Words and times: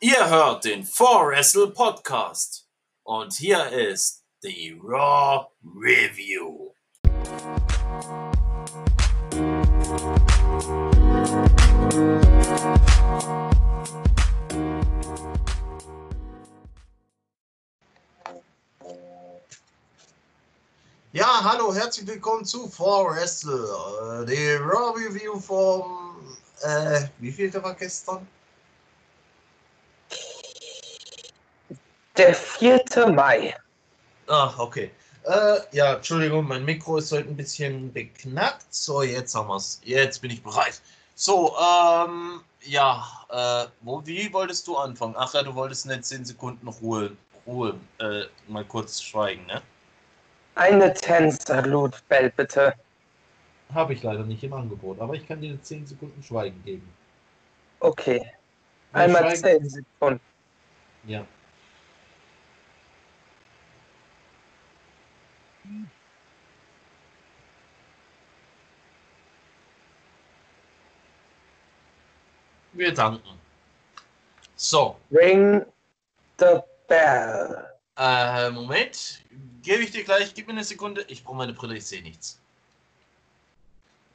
Ihr 0.00 0.28
hört 0.28 0.64
den 0.64 0.84
4Wrestle 0.84 1.72
Podcast 1.72 2.68
und 3.04 3.32
hier 3.34 3.70
ist 3.70 4.24
die 4.42 4.78
Raw 4.82 5.46
Review. 5.62 6.72
Ja, 21.12 21.44
hallo, 21.44 21.72
herzlich 21.72 22.06
willkommen 22.08 22.44
zu 22.44 22.66
4Wrestle, 22.66 24.22
äh, 24.22 24.26
die 24.26 24.54
Raw 24.56 24.92
Review 24.98 25.38
vom, 25.38 26.36
äh, 26.62 27.06
wie 27.20 27.30
viel 27.30 27.54
war 27.62 27.74
gestern? 27.74 28.26
Der 32.16 32.34
4. 32.34 32.82
Mai. 33.08 33.54
Ah, 34.28 34.52
okay. 34.58 34.90
Äh, 35.24 35.56
ja, 35.72 35.94
Entschuldigung, 35.94 36.46
mein 36.46 36.64
Mikro 36.64 36.98
ist 36.98 37.10
heute 37.12 37.28
ein 37.28 37.36
bisschen 37.36 37.92
beknackt. 37.92 38.72
So, 38.72 39.02
jetzt 39.02 39.34
haben 39.34 39.48
wir's. 39.48 39.80
Jetzt 39.84 40.20
bin 40.20 40.30
ich 40.30 40.42
bereit. 40.42 40.80
So, 41.16 41.56
ähm, 41.58 42.40
ja, 42.60 43.04
äh, 43.30 43.66
wo, 43.80 44.04
wie 44.06 44.32
wolltest 44.32 44.66
du 44.66 44.76
anfangen? 44.76 45.14
Ach 45.16 45.32
ja, 45.34 45.42
du 45.42 45.54
wolltest 45.54 45.86
nicht 45.86 46.04
10 46.04 46.24
Sekunden 46.24 46.68
Ruhe, 46.68 47.16
Ruhe, 47.46 47.74
äh, 47.98 48.22
mal 48.48 48.64
kurz 48.64 49.00
schweigen, 49.02 49.46
ne? 49.46 49.62
Eine 50.56 50.92
Tänzerlutbell, 50.94 52.30
bitte. 52.30 52.74
Habe 53.72 53.94
ich 53.94 54.02
leider 54.02 54.22
nicht 54.22 54.44
im 54.44 54.52
Angebot, 54.52 55.00
aber 55.00 55.14
ich 55.14 55.26
kann 55.26 55.40
dir 55.40 55.60
10 55.60 55.86
Sekunden 55.86 56.22
Schweigen 56.22 56.62
geben. 56.64 56.88
Okay. 57.80 58.30
Einmal 58.92 59.36
Schweigen- 59.36 59.68
10 59.68 59.70
Sekunden. 59.70 60.20
Ja. 61.06 61.24
Wir 72.74 72.92
danken. 72.92 73.38
So, 74.56 74.96
Ring 75.10 75.64
the 76.38 76.60
bell. 76.88 77.66
äh, 77.96 78.50
Moment. 78.50 79.20
Gebe 79.62 79.82
ich 79.82 79.92
dir 79.92 80.04
gleich, 80.04 80.34
gib 80.34 80.46
mir 80.46 80.52
eine 80.52 80.64
Sekunde. 80.64 81.04
Ich 81.08 81.24
brauche 81.24 81.36
meine 81.36 81.52
Brille, 81.52 81.76
ich 81.76 81.86
sehe 81.86 82.02
nichts. 82.02 82.40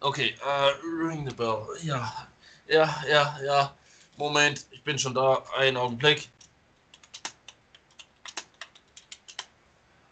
Okay, 0.02 0.36
äh, 0.46 0.72
ring 1.06 1.28
the 1.28 1.34
bell. 1.36 1.66
Ja, 1.82 2.28
ja, 2.68 3.04
ja, 3.08 3.38
ja. 3.44 3.74
Moment, 4.18 4.66
ich 4.72 4.84
bin 4.84 5.00
schon 5.00 5.14
da. 5.14 5.44
Einen 5.58 5.78
Augenblick. 5.78 6.30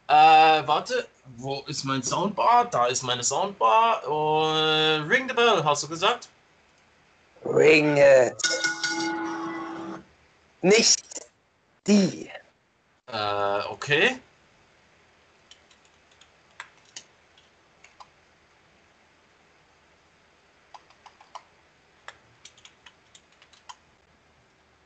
Äh, 0.08 0.14
warte, 0.66 1.08
wo 1.36 1.62
ist 1.68 1.84
mein 1.84 2.02
Soundbar? 2.02 2.66
Da 2.66 2.86
ist 2.88 3.04
meine 3.04 3.24
Soundbar. 3.24 4.04
Äh, 4.04 5.02
ring 5.02 5.28
the 5.28 5.36
bell, 5.36 5.64
hast 5.64 5.84
du 5.84 5.88
gesagt? 5.90 6.30
Ring 7.46 7.98
it. 7.98 8.36
Nicht 10.62 11.04
die. 11.86 12.30
Äh, 13.08 13.60
okay. 13.70 14.20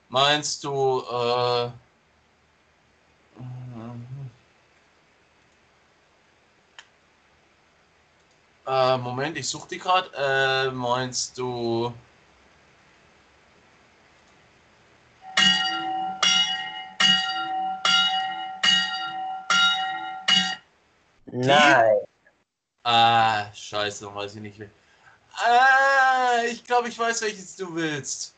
Meinst 0.10 0.64
du, 0.66 1.02
äh, 1.10 1.72
äh, 8.68 8.98
Moment, 8.98 9.38
ich 9.38 9.48
suche 9.48 9.70
die 9.70 9.78
gerade. 9.78 10.10
Äh, 10.18 10.72
meinst 10.72 11.38
du, 11.38 11.94
Nein. 21.60 21.98
Ah, 22.84 23.46
scheiße, 23.54 24.14
weiß 24.14 24.36
ich 24.36 24.42
nicht. 24.42 24.62
Ah, 25.36 26.44
ich 26.50 26.64
glaube, 26.64 26.90
ich 26.90 26.98
weiß, 26.98 27.22
welches 27.22 27.56
du 27.56 27.74
willst. 27.76 28.34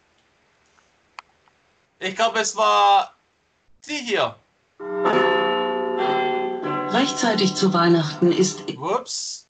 Ich 1.99 2.15
glaube, 2.15 2.39
es 2.39 2.55
war 2.55 3.13
die 3.87 3.95
hier. 3.97 4.35
Rechtzeitig 6.91 7.55
zu 7.55 7.73
Weihnachten 7.73 8.31
ist 8.31 8.69
Ups. 8.77 9.47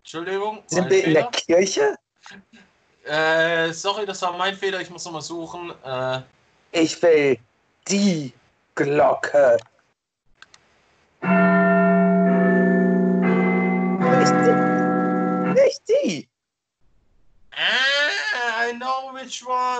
Entschuldigung. 0.00 0.62
Sind 0.66 0.90
wir 0.90 1.04
in 1.04 1.14
der 1.14 1.30
Fehler. 1.32 1.56
Kirche? 1.64 1.96
Äh, 3.04 3.72
sorry, 3.72 4.04
das 4.06 4.20
war 4.22 4.36
mein 4.36 4.56
Fehler. 4.56 4.80
Ich 4.80 4.90
muss 4.90 5.04
nochmal 5.04 5.22
suchen. 5.22 5.72
Äh, 5.84 6.20
Ich 6.72 7.00
will 7.02 7.38
die 7.88 8.32
Glocke. 8.74 9.56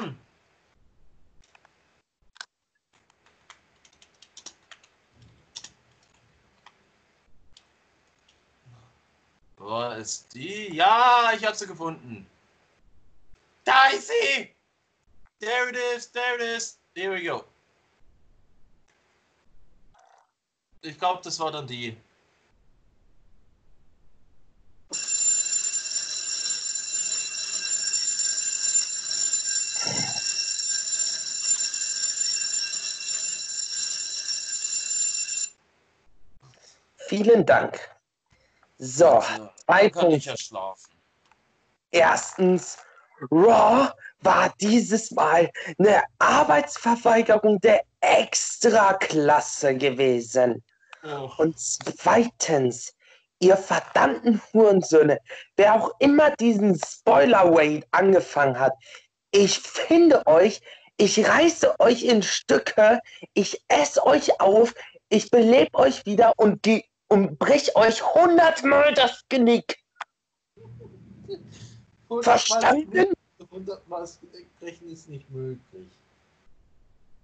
One. 0.00 0.16
War 9.56 9.96
es 9.96 10.28
die? 10.28 10.74
Ja, 10.74 11.32
ich 11.34 11.44
habe 11.44 11.56
sie 11.56 11.66
gefunden. 11.66 12.26
Da 13.64 13.88
ist 13.88 14.08
sie! 14.08 14.54
There 15.40 15.70
it 15.70 15.76
is, 15.76 16.10
there 16.12 16.36
it 16.36 16.42
is. 16.42 16.78
Here 16.94 17.12
we 17.12 17.22
go. 17.22 17.44
Ich 20.82 20.98
glaube, 20.98 21.22
das 21.22 21.38
war 21.40 21.50
dann 21.50 21.66
die. 21.66 21.96
Vielen 37.14 37.46
Dank. 37.46 37.78
So, 38.78 39.22
zwei 39.66 39.86
ich 39.86 39.92
Punkte. 39.92 40.34
Erstens, 41.92 42.78
Raw 43.30 43.92
war 44.20 44.52
dieses 44.60 45.12
Mal 45.12 45.48
eine 45.78 46.02
Arbeitsverweigerung 46.18 47.60
der 47.60 47.82
Extraklasse 48.00 49.76
gewesen. 49.76 50.62
Oh. 51.04 51.30
Und 51.38 51.56
zweitens, 51.56 52.92
ihr 53.38 53.56
verdammten 53.56 54.40
Hurensöhne, 54.52 55.20
wer 55.56 55.74
auch 55.74 55.92
immer 56.00 56.30
diesen 56.36 56.76
Spoiler-Wade 56.84 57.86
angefangen 57.92 58.58
hat, 58.58 58.72
ich 59.30 59.60
finde 59.60 60.26
euch, 60.26 60.60
ich 60.96 61.28
reiße 61.28 61.78
euch 61.78 62.02
in 62.02 62.24
Stücke, 62.24 63.00
ich 63.34 63.62
esse 63.68 64.04
euch 64.04 64.40
auf, 64.40 64.74
ich 65.10 65.30
belebe 65.30 65.78
euch 65.78 66.04
wieder 66.06 66.32
und, 66.38 66.62
ge- 66.62 66.84
und 67.14 67.38
brich 67.38 67.76
euch 67.76 68.02
hundertmal 68.02 68.92
das 68.92 69.22
Genick. 69.28 69.78
Verstanden? 72.22 73.12
Hundertmal 73.52 74.08
brechen 74.58 74.90
ist 74.90 75.08
nicht 75.08 75.30
möglich. 75.30 75.86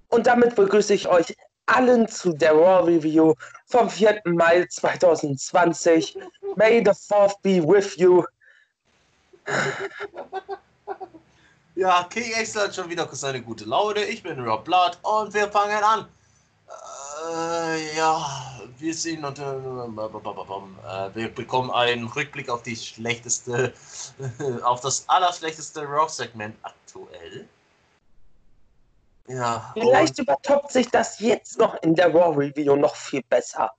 Und 0.08 0.28
damit 0.28 0.54
begrüße 0.54 0.94
ich 0.94 1.08
euch 1.08 1.36
allen 1.66 2.06
zu 2.06 2.32
der 2.32 2.52
Raw 2.52 2.88
Review 2.88 3.34
vom 3.66 3.90
4. 3.90 4.22
Mai 4.26 4.64
2020. 4.64 6.16
May 6.54 6.84
the 6.84 6.92
4th 6.92 7.34
be 7.42 7.60
with 7.60 7.96
you. 7.96 8.24
Ja, 11.74 12.04
King 12.10 12.32
Axel 12.36 12.62
hat 12.62 12.74
schon 12.76 12.88
wieder 12.88 13.08
seine 13.12 13.42
gute 13.42 13.64
Laune. 13.64 14.04
Ich 14.04 14.22
bin 14.22 14.38
Rob 14.38 14.64
Blood 14.64 14.98
und 15.02 15.34
wir 15.34 15.50
fangen 15.50 15.82
an. 15.82 16.06
Äh, 17.28 17.96
ja, 17.96 18.24
wir 18.78 18.94
sehen 18.94 19.24
und 19.24 19.38
äh, 19.38 19.42
äh, 19.42 21.14
wir 21.14 21.34
bekommen 21.34 21.70
einen 21.70 22.06
Rückblick 22.06 22.48
auf 22.48 22.62
die 22.62 22.76
schlechteste, 22.76 23.74
auf 24.62 24.80
das 24.80 25.08
allerschlechteste 25.08 25.84
Rock-Segment 25.84 26.56
aktuell. 26.62 27.48
Ja, 29.26 29.70
Vielleicht 29.74 30.18
übertoppt 30.18 30.72
sich 30.72 30.88
das 30.88 31.20
jetzt 31.20 31.58
noch 31.58 31.80
in 31.82 31.94
der 31.94 32.12
Raw 32.12 32.34
Review 32.36 32.74
noch 32.76 32.96
viel 32.96 33.22
besser. 33.28 33.70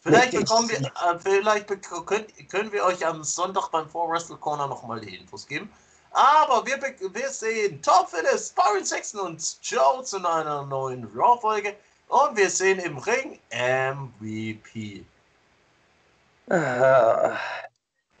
vielleicht 0.00 0.32
bekommen 0.32 0.68
wir, 0.68 0.78
äh, 0.78 1.18
vielleicht 1.20 1.68
könnt, 2.06 2.50
können 2.50 2.72
wir 2.72 2.84
euch 2.84 3.06
am 3.06 3.24
Sonntag 3.24 3.68
beim 3.70 3.88
4 3.88 4.00
Wrestle 4.00 4.36
Corner 4.36 4.66
nochmal 4.66 5.00
die 5.00 5.16
Infos 5.16 5.46
geben. 5.46 5.70
Aber 6.10 6.64
wir, 6.66 6.80
wir 6.80 7.30
sehen 7.30 7.80
Top 7.82 8.10
Phillips, 8.10 8.50
Byron 8.50 8.84
Sexton 8.84 9.20
und 9.20 9.58
Joe 9.62 10.02
zu 10.04 10.18
einer 10.18 10.62
neuen 10.64 11.10
Raw-Folge. 11.14 11.76
Und 12.08 12.36
wir 12.36 12.50
sehen 12.50 12.78
im 12.80 12.98
Ring 12.98 13.38
MVP. 13.50 15.04
Ah, 16.48 17.38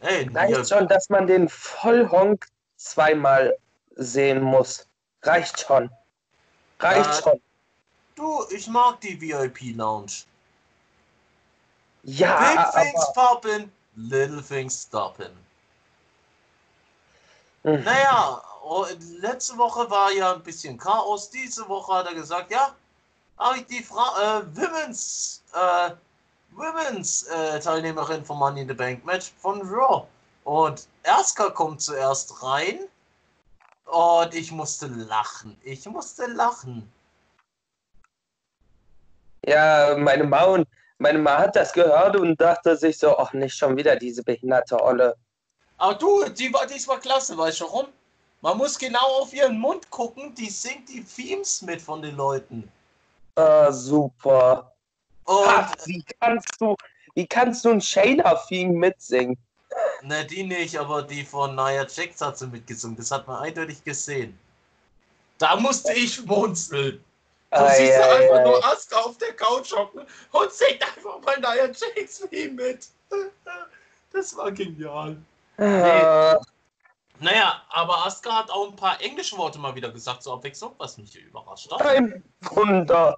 Hey, 0.00 0.28
reicht 0.34 0.68
schon, 0.68 0.86
dass 0.88 1.08
man 1.08 1.26
den 1.26 1.48
Vollhonk 1.48 2.46
zweimal 2.76 3.56
sehen 3.96 4.42
muss. 4.42 4.86
Reicht 5.22 5.60
schon. 5.60 5.90
Reicht 6.78 7.08
Äh, 7.08 7.22
schon. 7.22 7.40
du, 8.14 8.44
ich 8.50 8.66
mag 8.66 9.00
die 9.00 9.18
VIP-Lounge. 9.18 10.24
Ja, 12.02 12.38
Big 12.38 12.82
things 12.82 13.02
aber 13.16 13.40
poppin', 13.40 13.72
little 13.96 14.42
things 14.42 14.86
stoppin'. 14.86 15.32
Mhm. 17.62 17.82
Naja, 17.82 18.42
oh, 18.62 18.86
letzte 19.20 19.56
Woche 19.56 19.88
war 19.90 20.12
ja 20.12 20.34
ein 20.34 20.42
bisschen 20.42 20.76
Chaos. 20.76 21.30
Diese 21.30 21.66
Woche 21.66 21.94
hat 21.94 22.06
er 22.06 22.14
gesagt, 22.14 22.50
ja, 22.50 22.74
habe 23.38 23.58
ich 23.58 23.66
die 23.66 23.82
Fra 23.82 24.40
äh, 24.40 24.56
Women's, 24.56 25.42
äh, 25.54 25.90
Women's 26.52 27.24
äh, 27.24 27.60
Teilnehmerin 27.60 28.24
vom 28.24 28.38
Money 28.38 28.62
in 28.62 28.68
the 28.68 28.74
Bank 28.74 29.04
Match 29.04 29.32
von 29.38 29.60
Raw. 29.62 30.06
Und 30.44 30.86
Erska 31.02 31.50
kommt 31.50 31.80
zuerst 31.80 32.42
rein. 32.42 32.80
Und 33.86 34.34
ich 34.34 34.50
musste 34.50 34.86
lachen. 34.86 35.56
Ich 35.62 35.84
musste 35.86 36.26
lachen. 36.26 36.90
ja, 39.46 39.94
meine 39.98 40.24
Ma 40.24 40.44
und 40.44 40.68
meine 40.98 41.18
Ma 41.18 41.38
hat 41.38 41.56
das 41.56 41.72
gehört 41.72 42.16
und 42.16 42.40
dachte 42.40 42.76
sich 42.76 42.98
so, 42.98 43.16
ach 43.18 43.32
nicht 43.32 43.56
schon 43.56 43.76
wieder 43.76 43.96
diese 43.96 44.22
behinderte 44.22 44.80
Olle. 44.80 45.16
Aber 45.78 45.94
du, 45.94 46.24
die 46.30 46.52
war 46.52 46.66
diesmal 46.66 47.00
klasse, 47.00 47.36
weißt 47.36 47.60
du 47.60 47.64
warum? 47.64 47.86
Man 48.40 48.58
muss 48.58 48.78
genau 48.78 49.20
auf 49.20 49.32
ihren 49.32 49.58
Mund 49.58 49.90
gucken, 49.90 50.34
die 50.34 50.50
singt 50.50 50.88
die 50.88 51.02
Themes 51.02 51.62
mit 51.62 51.80
von 51.80 52.02
den 52.02 52.16
Leuten. 52.16 52.70
Ah, 53.36 53.72
super. 53.72 54.72
Und 55.24 55.46
Ha, 55.46 55.72
wie 55.86 56.04
kannst 56.20 56.48
du, 56.60 56.76
wie 57.14 57.26
kannst 57.26 57.64
du 57.64 57.70
ein 57.70 57.80
Shayna-Theme 57.80 58.72
mitsingen? 58.72 59.36
Ne, 60.02 60.24
die 60.26 60.44
nicht, 60.44 60.76
aber 60.78 61.02
die 61.02 61.24
von 61.24 61.54
Nia 61.56 61.86
Jax 61.88 62.20
hat 62.20 62.38
sie 62.38 62.46
mitgesungen. 62.46 62.96
Das 62.96 63.10
hat 63.10 63.26
man 63.26 63.42
eindeutig 63.42 63.82
gesehen. 63.82 64.38
Da 65.38 65.56
musste 65.56 65.92
ich 65.94 66.14
schmunzeln. 66.14 67.02
Du 67.50 67.56
Ei, 67.60 67.76
siehst 67.76 67.98
ei, 67.98 68.02
einfach 68.20 68.36
ei. 68.36 68.44
nur 68.44 68.64
Asuka 68.64 68.96
auf 69.00 69.18
der 69.18 69.32
Couch 69.34 69.72
hocken 69.72 70.02
und 70.32 70.52
singt 70.52 70.82
einfach 70.82 71.20
mal 71.22 71.38
Nia 71.40 71.66
Jax 71.66 72.20
Theme 72.30 72.52
mit. 72.54 72.88
Das 74.12 74.36
war 74.36 74.52
genial. 74.52 75.16
Ah, 75.58 76.38
Naja, 77.18 77.62
aber 77.68 78.06
Asuka 78.06 78.38
hat 78.38 78.50
auch 78.50 78.68
ein 78.70 78.76
paar 78.76 79.00
englische 79.00 79.36
Worte 79.36 79.58
mal 79.58 79.74
wieder 79.74 79.90
gesagt 79.90 80.22
zur 80.22 80.34
Abwechslung, 80.34 80.72
was 80.78 80.98
mich 80.98 81.16
überrascht 81.16 81.68
hat. 81.72 81.82
ein 81.82 82.22
Wunder. 82.42 83.16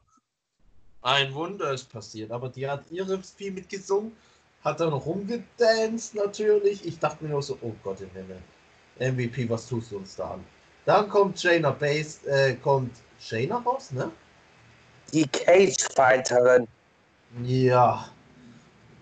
Ein 1.07 1.33
Wunder 1.35 1.71
ist 1.71 1.93
passiert, 1.93 2.33
aber 2.33 2.49
die 2.49 2.69
hat 2.69 2.91
ihre 2.91 3.23
Spiel 3.23 3.53
mitgesungen, 3.53 4.11
hat 4.65 4.81
dann 4.81 4.93
rumgedanced 4.93 6.17
natürlich. 6.17 6.85
Ich 6.85 6.99
dachte 6.99 7.23
mir 7.23 7.31
nur 7.31 7.45
so, 7.45 7.57
oh 7.61 7.73
Gott 7.85 8.01
im 8.01 8.11
Himmel. 8.11 8.43
MVP, 8.99 9.49
was 9.49 9.69
tust 9.69 9.93
du 9.93 9.99
uns 9.99 10.17
da 10.17 10.33
an? 10.33 10.45
Dann 10.85 11.09
kommt 11.09 11.39
Shayna 11.39 11.71
Base, 11.71 12.29
äh, 12.29 12.55
kommt 12.55 12.91
Shayna 13.21 13.59
raus, 13.59 13.93
ne? 13.93 14.11
Die 15.13 15.29
Cage-Fighterin. 15.29 16.67
Ja. 17.45 18.09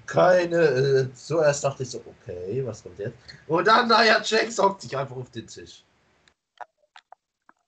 Keine, 0.04 0.56
äh, 0.56 1.14
zuerst 1.14 1.64
dachte 1.64 1.84
ich 1.84 1.90
so, 1.90 2.04
okay, 2.04 2.62
was 2.66 2.82
kommt 2.82 2.98
jetzt? 2.98 3.16
Und 3.46 3.66
dann, 3.66 3.88
naja, 3.88 4.20
Jax 4.22 4.58
hockt 4.58 4.82
sich 4.82 4.94
einfach 4.94 5.16
auf 5.16 5.30
den 5.30 5.46
Tisch. 5.46 5.82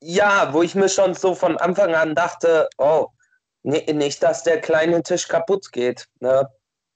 Ja, 0.02 0.52
wo 0.52 0.62
ich 0.62 0.74
mir 0.74 0.90
schon 0.90 1.14
so 1.14 1.34
von 1.34 1.56
Anfang 1.56 1.94
an 1.94 2.14
dachte, 2.14 2.68
oh, 2.76 3.08
nee, 3.66 3.92
nicht, 3.92 4.22
dass 4.22 4.44
der 4.44 4.60
kleine 4.60 5.02
Tisch 5.02 5.28
kaputt 5.28 5.72
geht. 5.72 6.08
Ne? 6.20 6.48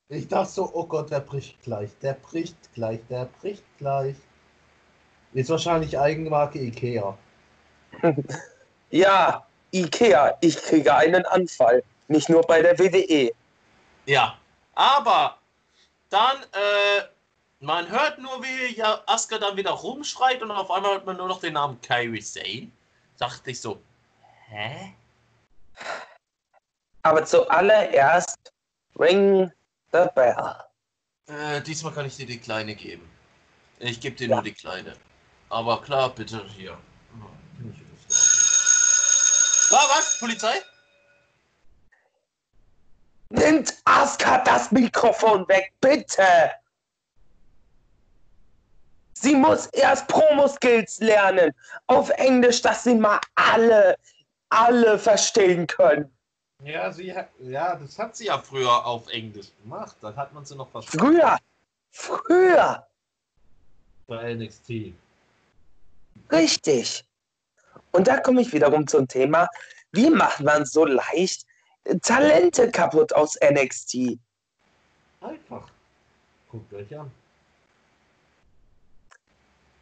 Ich 0.08 0.28
dachte 0.28 0.52
so, 0.52 0.70
oh 0.72 0.86
Gott, 0.86 1.10
der 1.10 1.20
bricht 1.20 1.60
gleich, 1.62 1.90
der 2.00 2.14
bricht 2.14 2.56
gleich, 2.74 3.00
der 3.08 3.28
bricht 3.40 3.64
gleich. 3.78 4.16
Ist 5.32 5.50
wahrscheinlich 5.50 5.98
Eigenmarke 5.98 6.58
Ikea. 6.58 7.16
Ja, 8.92 9.46
Ikea, 9.72 10.36
ich 10.40 10.56
kriege 10.56 10.92
einen 10.92 11.24
Anfall. 11.26 11.84
Nicht 12.08 12.28
nur 12.28 12.42
bei 12.42 12.60
der. 12.60 12.76
WWE. 12.76 13.30
Ja, 14.06 14.36
aber 14.74 15.38
dann, 16.08 16.42
äh, 16.42 17.02
man 17.60 17.88
hört 17.88 18.18
nur, 18.18 18.42
wie 18.42 18.74
ja 18.74 19.00
Asuka 19.06 19.38
dann 19.38 19.56
wieder 19.56 19.70
rumschreit 19.70 20.42
und 20.42 20.50
auf 20.50 20.72
einmal 20.72 20.94
hört 20.94 21.06
man 21.06 21.18
nur 21.18 21.28
noch 21.28 21.38
den 21.38 21.52
Namen 21.52 21.80
Kairi 21.82 22.20
Sane. 22.20 22.72
Dachte 23.16 23.52
ich 23.52 23.60
so, 23.60 23.80
hä? 24.48 24.96
Aber 27.02 27.24
zuallererst 27.24 28.52
ring 28.98 29.50
the 29.92 30.06
bell. 30.14 30.54
Äh, 31.26 31.60
diesmal 31.62 31.92
kann 31.92 32.06
ich 32.06 32.16
dir 32.16 32.26
die 32.26 32.38
Kleine 32.38 32.74
geben. 32.74 33.08
Ich 33.78 34.00
gebe 34.00 34.16
dir 34.16 34.28
Ja. 34.28 34.36
nur 34.36 34.44
die 34.44 34.52
Kleine. 34.52 34.94
Aber 35.48 35.80
klar, 35.82 36.10
bitte 36.10 36.44
hier. 36.56 36.76
Ah, 39.72 39.86
was? 39.96 40.18
Polizei? 40.18 40.60
Nimmt 43.30 43.74
Asuka 43.84 44.38
das 44.38 44.72
Mikrofon 44.72 45.46
weg, 45.48 45.72
bitte! 45.80 46.24
Sie 49.12 49.34
muss 49.36 49.66
erst 49.66 50.08
Promo-Skills 50.08 50.98
lernen. 51.00 51.52
Auf 51.86 52.10
Englisch, 52.10 52.62
dass 52.62 52.84
sie 52.84 52.94
mal 52.94 53.20
alle, 53.36 53.96
alle 54.48 54.98
verstehen 54.98 55.66
können. 55.66 56.10
Ja, 56.64 56.92
sie 56.92 57.14
hat, 57.14 57.30
ja, 57.40 57.74
das 57.76 57.98
hat 57.98 58.16
sie 58.16 58.26
ja 58.26 58.38
früher 58.38 58.84
auf 58.84 59.08
Englisch 59.08 59.48
gemacht. 59.62 59.96
Dann 60.00 60.14
hat 60.16 60.32
man 60.34 60.44
sie 60.44 60.54
noch 60.56 60.68
verstanden. 60.70 61.06
Früher, 61.06 61.38
früher, 61.90 62.86
Bei 64.06 64.34
NXT. 64.34 64.94
richtig. 66.30 67.04
Und 67.92 68.06
da 68.06 68.20
komme 68.20 68.42
ich 68.42 68.52
wiederum 68.52 68.86
zum 68.86 69.08
Thema, 69.08 69.48
wie 69.92 70.10
macht 70.10 70.40
man 70.40 70.64
so 70.66 70.84
leicht 70.84 71.46
Talente 72.02 72.70
kaputt 72.70 73.12
aus 73.14 73.36
NXT? 73.40 74.18
Einfach. 75.20 75.68
Guckt 76.50 76.72
euch 76.74 76.96
an. 76.96 77.10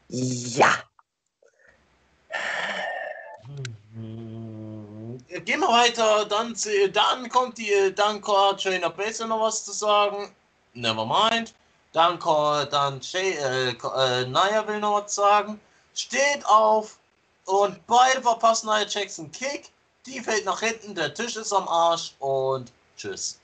Ja, 0.09 0.83
Mhm. 3.49 4.58
Gehen 5.29 5.61
wir 5.61 5.69
weiter, 5.69 6.25
dann, 6.25 6.57
dann 6.93 7.29
kommt 7.29 7.59
die, 7.59 7.93
dann 7.95 8.23
hat 8.27 8.63
Shayna 8.63 8.89
Baszler 8.89 9.27
noch 9.27 9.43
was 9.43 9.65
zu 9.65 9.73
sagen. 9.73 10.35
Never 10.73 11.05
mind. 11.05 11.55
Dann 11.93 12.19
dann 12.71 13.03
Shay, 13.03 13.33
äh, 13.33 13.71
äh, 13.71 14.27
Naya 14.27 14.67
will 14.67 14.81
noch 14.81 15.03
was 15.03 15.15
sagen. 15.15 15.61
Steht 15.95 16.45
auf 16.47 16.99
und 17.45 17.87
beide 17.87 18.23
verpassen 18.23 18.67
Nia 18.67 18.87
Jackson 18.87 19.31
Kick. 19.33 19.71
Die 20.07 20.21
fällt 20.21 20.47
nach 20.47 20.61
hinten, 20.61 20.95
der 20.95 21.13
Tisch 21.13 21.37
ist 21.37 21.53
am 21.53 21.69
Arsch 21.69 22.15
und 22.21 22.73
tschüss. 22.97 23.39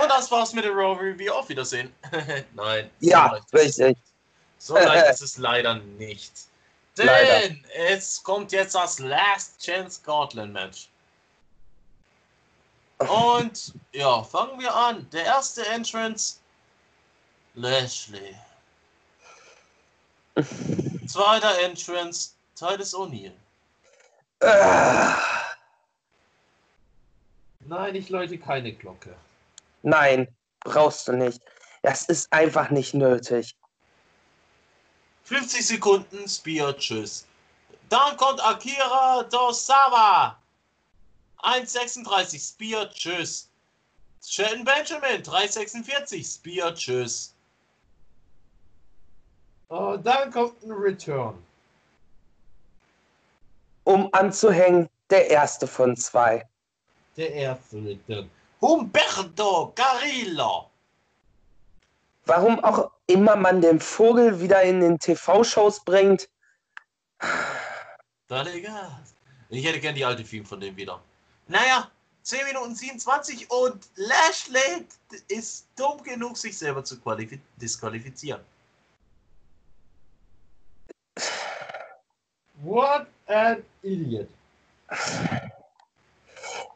Und 0.00 0.08
das 0.08 0.30
war's 0.30 0.52
mit 0.52 0.64
der 0.64 0.72
Raw 0.72 1.00
Review. 1.00 1.32
Auf 1.32 1.48
Wiedersehen. 1.48 1.92
Nein. 2.54 2.90
so 3.00 3.08
ja, 3.08 3.36
es 3.36 3.54
richtig. 3.54 3.96
so 4.58 4.74
leicht 4.74 5.10
ist 5.10 5.22
es 5.22 5.38
leider 5.38 5.74
nicht. 5.76 6.32
Denn 6.96 7.06
Leider. 7.06 7.54
es 7.74 8.22
kommt 8.22 8.52
jetzt 8.52 8.74
das 8.74 8.98
Last 9.00 9.60
Chance 9.60 10.00
Scotland 10.00 10.52
Match. 10.52 10.88
Und 12.98 13.74
ja, 13.92 14.22
fangen 14.22 14.60
wir 14.60 14.72
an. 14.74 15.08
Der 15.10 15.24
erste 15.24 15.66
Entrance 15.66 16.36
Lashley. 17.54 18.34
Zweiter 21.06 21.58
Entrance 21.60 22.30
Titus 22.54 22.94
O'Neill. 22.94 23.32
Ah, 24.40 25.16
Nein, 27.60 27.94
ich 27.94 28.08
läute 28.10 28.38
keine 28.38 28.72
Glocke. 28.72 29.16
nein, 29.82 30.28
brauchst 30.60 31.08
du 31.08 31.12
nicht. 31.12 31.40
Das 31.82 32.04
ist 32.06 32.30
einfach 32.32 32.70
nicht 32.70 32.94
nötig. 32.94 33.56
50 35.24 35.66
Sekunden 35.66 36.28
Spear, 36.28 36.76
tschüss. 36.76 37.26
Dann 37.88 38.16
kommt 38.16 38.44
Akira 38.44 39.22
Dosawa. 39.24 40.38
1,36 41.42 42.52
Spear, 42.52 42.90
tschüss. 42.90 43.48
Shelton 44.22 44.64
Benjamin, 44.64 45.22
3,46 45.22 46.34
Spear, 46.34 46.74
tschüss. 46.74 47.34
Oh, 49.68 49.96
dann 49.96 50.30
kommt 50.30 50.62
ein 50.62 50.72
Return. 50.72 51.42
Um 53.84 54.08
anzuhängen, 54.12 54.88
der 55.10 55.28
erste 55.30 55.66
von 55.66 55.96
zwei. 55.96 56.46
Der 57.16 57.32
erste 57.32 57.76
Return. 57.78 58.30
Humberto 58.60 59.72
Carillo. 59.74 60.70
Warum 62.24 62.62
auch 62.64 62.90
immer 63.06 63.36
man 63.36 63.60
den 63.60 63.80
Vogel 63.80 64.40
wieder 64.40 64.62
in 64.62 64.80
den 64.80 64.98
TV-Shows 64.98 65.84
bringt. 65.84 66.28
Dann 68.28 68.46
egal. 68.48 68.98
Ich 69.50 69.64
hätte 69.64 69.80
gern 69.80 69.94
die 69.94 70.04
alte 70.04 70.24
Film 70.24 70.44
von 70.44 70.60
dem 70.60 70.76
wieder. 70.76 71.00
Naja, 71.46 71.90
10 72.22 72.46
Minuten 72.46 72.74
27 72.74 73.50
und 73.50 73.86
Lashley 73.96 74.86
ist 75.28 75.66
dumm 75.76 76.02
genug, 76.02 76.36
sich 76.38 76.56
selber 76.56 76.82
zu 76.82 76.96
disqualifizieren. 77.60 78.40
What 82.62 83.06
an 83.26 83.62
idiot. 83.82 84.28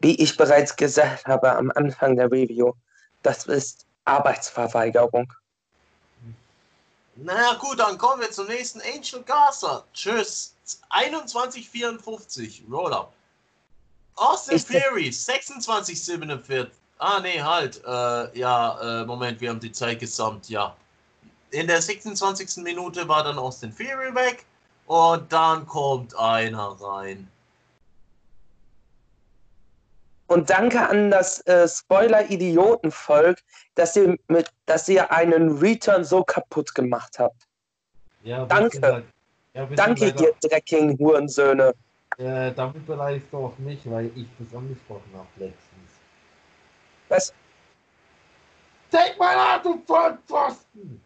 Wie 0.01 0.23
ich 0.23 0.37
bereits 0.37 0.77
gesagt 0.77 1.27
habe 1.27 1.51
am 1.57 1.73
Anfang 1.75 2.17
der 2.17 2.31
Review, 2.31 2.75
das 3.23 3.47
ist 3.47 3.87
Arbeitsverweigerung. 4.05 5.33
Na 7.21 7.55
gut, 7.55 7.81
dann 7.81 7.99
kommen 7.99 8.21
wir 8.23 8.31
zum 8.31 8.47
nächsten 8.47 8.81
Angel 8.81 9.23
Garza. 9.25 9.85
Tschüss. 9.93 10.55
2154. 10.65 12.63
Roll-up. 12.71 13.13
Austin 14.15 14.57
Ich- 14.57 14.67
Fury. 14.67 15.11
2647. 15.11 16.71
Ah, 16.99 17.21
nee, 17.21 17.41
halt. 17.41 17.83
Äh, 17.85 18.39
ja, 18.39 19.03
äh, 19.03 19.05
Moment, 19.05 19.41
wir 19.41 19.51
haben 19.51 19.61
die 19.61 19.73
Zeit 19.73 19.99
gesamt. 20.01 20.49
Ja. 20.49 20.77
In 21.51 21.67
der 21.67 21.81
26. 21.83 22.63
Minute 22.63 23.09
war 23.09 23.25
dann 23.25 23.39
Austin 23.39 23.73
Fury 23.73 24.15
weg. 24.15 24.45
Und 24.87 25.33
dann 25.33 25.67
kommt 25.67 26.17
einer 26.17 26.77
rein. 26.81 27.29
Und 30.29 30.51
danke 30.51 30.87
an 30.89 31.11
das 31.11 31.41
äh, 31.47 31.67
Spoiler-Idiotenvolk, 31.67 33.39
dass 33.75 33.97
ihr, 33.97 34.17
mit, 34.29 34.51
dass 34.67 34.89
ihr 34.89 35.11
einen 35.11 35.59
Return 35.59 36.05
so 36.05 36.23
kaputt 36.23 36.75
gemacht 36.75 37.19
habt. 37.19 37.49
Ja, 38.23 38.45
Danke. 38.45 38.77
bitte, 38.79 39.05
Ja, 39.55 39.67
Danke, 39.75 40.07
leider- 40.07 40.23
ihr 40.23 40.35
dreckigen 40.43 40.99
Hurensöhne. 40.99 41.75
Äh, 42.19 42.53
damit 42.53 42.85
beleidigst 42.87 43.29
du 43.33 43.39
auch 43.39 43.59
mich, 43.59 43.81
weil 43.91 44.11
ich 44.17 44.27
das 44.39 44.55
angesprochen 44.57 45.11
habe 45.15 45.29
letztens. 45.37 45.93
Was? 47.09 47.33
Take 48.91 49.15
mein 49.19 49.37
Auto 49.39 49.79
von 49.87 50.19
Pfosten! 50.27 51.01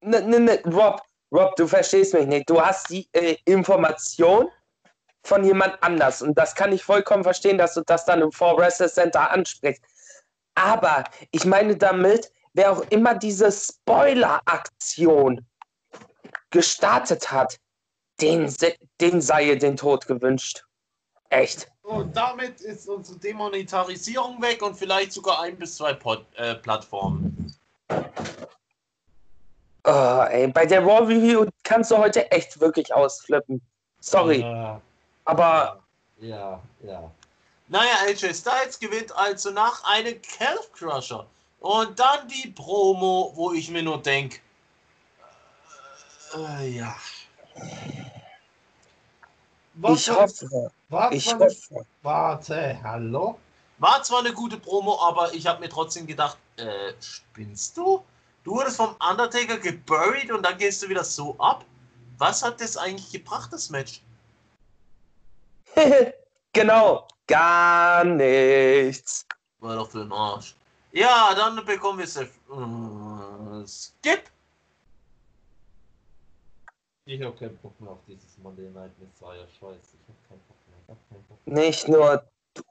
Ne, 0.00 0.22
ne, 0.22 0.40
ne, 0.40 0.60
Rob, 0.66 1.02
Rob, 1.32 1.56
du 1.56 1.66
verstehst 1.66 2.14
mich 2.14 2.26
nicht. 2.26 2.48
Du 2.48 2.60
hast 2.60 2.88
die 2.90 3.06
äh, 3.12 3.36
Information 3.44 4.48
von 5.26 5.44
jemand 5.44 5.82
anders. 5.82 6.22
Und 6.22 6.38
das 6.38 6.54
kann 6.54 6.72
ich 6.72 6.84
vollkommen 6.84 7.24
verstehen, 7.24 7.58
dass 7.58 7.74
du 7.74 7.82
das 7.82 8.04
dann 8.04 8.22
im 8.22 8.32
Four 8.32 8.56
Wrestle 8.56 8.88
Center 8.88 9.30
ansprichst. 9.30 9.82
Aber 10.54 11.04
ich 11.32 11.44
meine 11.44 11.76
damit, 11.76 12.32
wer 12.54 12.72
auch 12.72 12.80
immer 12.90 13.14
diese 13.14 13.50
Spoiler-Aktion 13.52 15.44
gestartet 16.50 17.30
hat, 17.30 17.58
den, 18.20 18.52
den 19.00 19.20
sei 19.20 19.44
ihr 19.44 19.58
den 19.58 19.76
Tod 19.76 20.06
gewünscht. 20.06 20.64
Echt. 21.28 21.70
Und 21.82 22.16
damit 22.16 22.60
ist 22.62 22.88
unsere 22.88 23.18
Demonetarisierung 23.18 24.40
weg 24.40 24.62
und 24.62 24.74
vielleicht 24.74 25.12
sogar 25.12 25.42
ein 25.42 25.56
bis 25.56 25.76
zwei 25.76 25.92
Pod 25.92 26.24
äh, 26.36 26.54
Plattformen. 26.54 27.54
Oh, 29.84 30.24
ey, 30.30 30.48
bei 30.48 30.66
der 30.66 30.80
Raw 30.80 31.06
Review 31.06 31.46
kannst 31.62 31.90
du 31.90 31.98
heute 31.98 32.28
echt 32.30 32.58
wirklich 32.60 32.92
ausflippen. 32.92 33.60
Sorry, 34.00 34.40
Ja, 34.40 34.80
aber 35.26 35.82
ja, 36.18 36.60
ja. 36.82 37.10
Naja, 37.68 37.94
AJ 38.06 38.32
Styles 38.34 38.78
gewinnt 38.78 39.14
also 39.16 39.50
nach 39.50 39.82
einem 39.84 40.20
Calf 40.22 40.72
Crusher. 40.72 41.26
Und 41.60 41.98
dann 41.98 42.28
die 42.28 42.48
Promo, 42.48 43.32
wo 43.34 43.52
ich 43.52 43.68
mir 43.70 43.82
nur 43.82 44.00
denke, 44.00 44.38
äh, 46.36 46.68
ja. 46.68 46.96
Was 49.74 50.00
ich 50.00 50.08
war- 50.08 50.22
hoffe, 50.22 50.70
war 50.88 51.12
ich 51.12 51.24
zwar 51.24 51.34
eine- 51.34 51.44
hoffe. 51.46 51.86
Warte, 52.02 52.80
hallo? 52.82 53.38
War 53.78 54.02
zwar 54.02 54.20
eine 54.20 54.32
gute 54.32 54.58
Promo, 54.58 54.98
aber 55.02 55.34
ich 55.34 55.46
habe 55.46 55.60
mir 55.60 55.68
trotzdem 55.68 56.06
gedacht, 56.06 56.38
äh, 56.56 56.92
spinnst 57.00 57.76
du? 57.76 58.02
Du 58.44 58.52
wurdest 58.52 58.76
vom 58.76 58.94
Undertaker 59.10 59.58
geburied 59.58 60.30
und 60.30 60.42
dann 60.44 60.56
gehst 60.56 60.82
du 60.82 60.88
wieder 60.88 61.04
so 61.04 61.36
ab? 61.38 61.64
Was 62.16 62.42
hat 62.42 62.60
das 62.60 62.76
eigentlich 62.76 63.10
gebracht, 63.10 63.52
das 63.52 63.68
Match? 63.68 64.00
genau, 66.52 67.06
gar 67.26 68.04
nichts. 68.04 69.26
War 69.60 69.76
doch 69.76 69.90
für 69.90 69.98
den 69.98 70.12
Arsch. 70.12 70.54
Ja, 70.92 71.34
dann 71.34 71.64
bekommen 71.64 71.98
wir 71.98 72.06
Seth. 72.06 72.30
Äh, 72.50 73.66
Skip. 73.66 74.30
Ich 77.04 77.22
hab 77.22 77.38
keinen 77.38 77.56
Bock 77.58 77.80
mehr 77.80 77.90
auf 77.90 77.98
dieses 78.08 78.38
Monday 78.38 78.70
Night 78.70 78.90
Messiah. 78.98 79.46
Scheiße, 79.60 79.96
ich 79.96 80.08
hab 80.08 80.28
keinen 80.28 80.40
Bock 80.48 80.56
mehr. 80.66 80.78
Ich 80.82 80.88
hab 80.88 81.08
keinen 81.08 81.24
Bock 81.24 81.38
mehr. 81.46 81.64
Nicht 81.64 81.88
nur 81.88 82.24
du. 82.54 82.62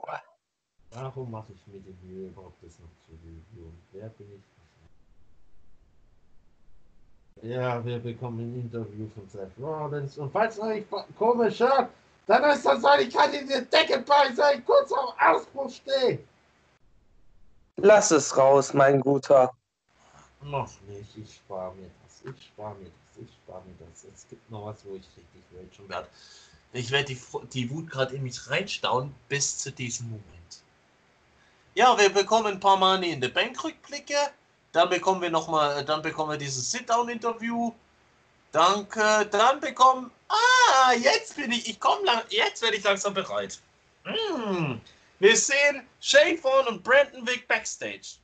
Warum 0.92 1.32
mache 1.32 1.52
ich 1.54 1.68
mir 1.68 1.80
die 1.80 1.96
Mühe, 2.06 2.28
überhaupt 2.30 2.64
das 2.64 2.80
noch 2.80 2.90
zu 3.06 3.12
reviewen? 3.12 3.78
Wer 3.92 4.10
bin 4.10 4.28
ich? 4.34 4.42
Ja, 7.44 7.84
wir 7.84 8.00
bekommen 8.00 8.40
ein 8.40 8.62
Interview 8.62 9.08
von 9.14 9.28
Seth 9.28 9.52
Rollins. 9.60 10.18
Und 10.18 10.32
falls 10.32 10.60
euch 10.60 10.86
komisch 11.18 11.60
hört, 11.60 11.90
dann 12.28 12.44
ist 12.52 12.66
das, 12.66 12.82
weil 12.82 13.02
ich 13.02 13.14
gerade 13.14 13.38
in 13.38 13.48
der 13.48 13.62
Decke 13.62 14.00
bei 14.00 14.34
sein, 14.34 14.64
kurz 14.66 14.92
am 14.92 15.10
Ausbruch 15.20 15.70
stehe. 15.70 16.20
Lass 17.78 18.12
es 18.12 18.36
raus, 18.36 18.74
mein 18.74 19.02
Guter. 19.02 19.54
Noch 20.42 20.70
nicht, 20.88 21.18
ich 21.18 21.36
spare 21.36 21.74
mir 21.76 21.90
das. 22.04 22.34
Ich 22.34 22.46
spare 22.46 22.76
mir 22.76 22.86
das. 22.86 23.24
Ich 23.24 23.34
spare 23.34 23.62
mir 23.66 23.76
das. 23.80 24.06
Es 24.14 24.28
gibt 24.30 24.50
noch 24.50 24.66
was, 24.66 24.86
wo 24.86 24.96
ich 24.96 25.06
richtig 25.18 25.44
ragen 25.54 25.90
werde. 25.90 26.08
Ich 26.74 26.92
werde 26.92 27.14
die, 27.14 27.22
die 27.54 27.70
Wut 27.70 27.90
gerade 27.90 28.16
in 28.16 28.24
mich 28.24 28.50
reinstauen 28.50 29.14
bis 29.30 29.58
zu 29.58 29.72
diesem 29.72 30.10
Moment. 30.10 30.62
Ja, 31.74 31.98
wir 31.98 32.10
bekommen 32.10 32.48
ein 32.48 32.60
paar 32.60 32.78
Money 32.78 33.12
in 33.12 33.22
the 33.22 33.28
Bank 33.28 33.64
Rückblicke. 33.64 34.16
Dann 34.72 34.90
bekommen 34.90 35.22
wir 35.22 35.30
noch 35.30 35.48
mal, 35.48 35.86
dann 35.86 36.02
bekommen 36.02 36.32
wir 36.32 36.38
dieses 36.38 36.72
Sit-Down-Interview. 36.72 37.72
Danke. 38.52 39.26
Dann 39.32 39.60
bekommen. 39.60 40.12
Ah, 40.36 40.94
jetzt 40.94 41.36
bin 41.36 41.52
ich. 41.52 41.70
Ich 41.70 41.80
komme 41.80 42.06
lang. 42.06 42.22
Jetzt 42.30 42.62
werde 42.62 42.78
ich 42.78 42.84
langsam 42.84 43.14
bereit. 43.14 43.60
Mm. 44.06 44.76
Wir 45.20 45.38
sehen 45.38 45.88
Shane 46.02 46.38
Vaughn 46.38 46.68
und 46.68 46.84
Brandon 46.84 47.26
Wick 47.26 47.48
backstage. 47.48 48.18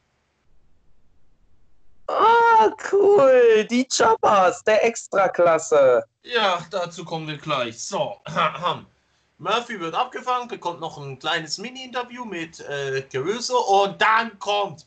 Ah, 2.08 2.70
cool. 2.91 3.65
Die 3.70 3.88
Choppers 3.88 4.63
der 4.63 4.84
Extraklasse. 4.84 6.03
Ja, 6.24 6.65
dazu 6.70 7.06
kommen 7.06 7.27
wir 7.27 7.38
gleich. 7.38 7.82
So, 7.82 8.22
Murphy 9.38 9.80
wird 9.80 9.96
abgefangen, 9.96 10.48
bekommt 10.48 10.82
noch 10.82 10.98
ein 10.98 11.18
kleines 11.18 11.58
Mini-Interview 11.58 12.25
mit 12.25 12.60
äh, 12.60 13.01
Caruso 13.03 13.58
und 13.84 14.00
dann 14.01 14.38
kommt. 14.38 14.86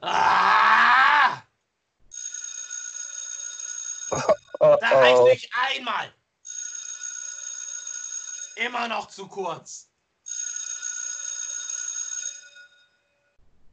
Ah! 0.00 1.42
Oh, 4.60 4.76
Da 4.80 4.88
reicht 4.88 5.16
oh. 5.18 5.28
nicht 5.28 5.50
einmal. 5.74 6.12
Immer 8.56 8.88
noch 8.88 9.08
zu 9.08 9.26
kurz. 9.26 9.88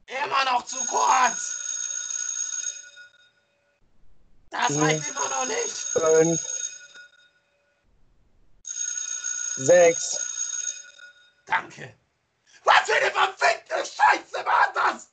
Immer 0.08 0.44
noch 0.46 0.66
zu 0.66 0.78
kurz. 0.88 1.58
Das 4.50 4.70
Mhm. 4.72 4.84
reicht 4.84 5.08
immer 5.08 5.30
noch 5.30 5.46
nicht. 5.46 5.78
Fünf. 5.78 6.42
Sechs. 9.56 10.18
Danke. 11.46 11.96
Was 12.64 12.82
für 12.86 12.96
eine 12.96 13.12
verfickte 13.12 13.76
Scheiße 13.76 14.46
war 14.46 14.74
das? 14.74 15.08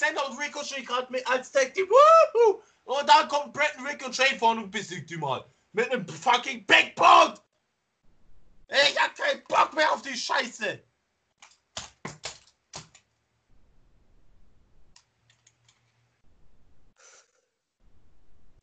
Alexander 0.00 0.30
und 0.30 0.38
Ricochet 0.38 0.86
gerade 0.86 1.10
mit 1.10 1.28
als 1.28 1.50
Tag 1.50 1.74
Team. 1.74 1.88
Woohoo! 1.88 2.62
Und 2.84 3.08
dann 3.08 3.28
kommt 3.28 3.56
Rick 3.56 4.04
und 4.04 4.14
Shane 4.14 4.38
vorne 4.38 4.62
und 4.62 4.70
besiegt 4.70 5.10
die 5.10 5.16
mal. 5.16 5.44
Mit 5.72 5.90
einem 5.90 6.06
fucking 6.08 6.64
Big 6.66 6.94
Boot. 6.94 7.42
Ich 8.68 9.00
hab 9.00 9.14
keinen 9.16 9.42
Bock 9.44 9.74
mehr 9.74 9.90
auf 9.92 10.02
die 10.02 10.16
Scheiße. 10.16 10.82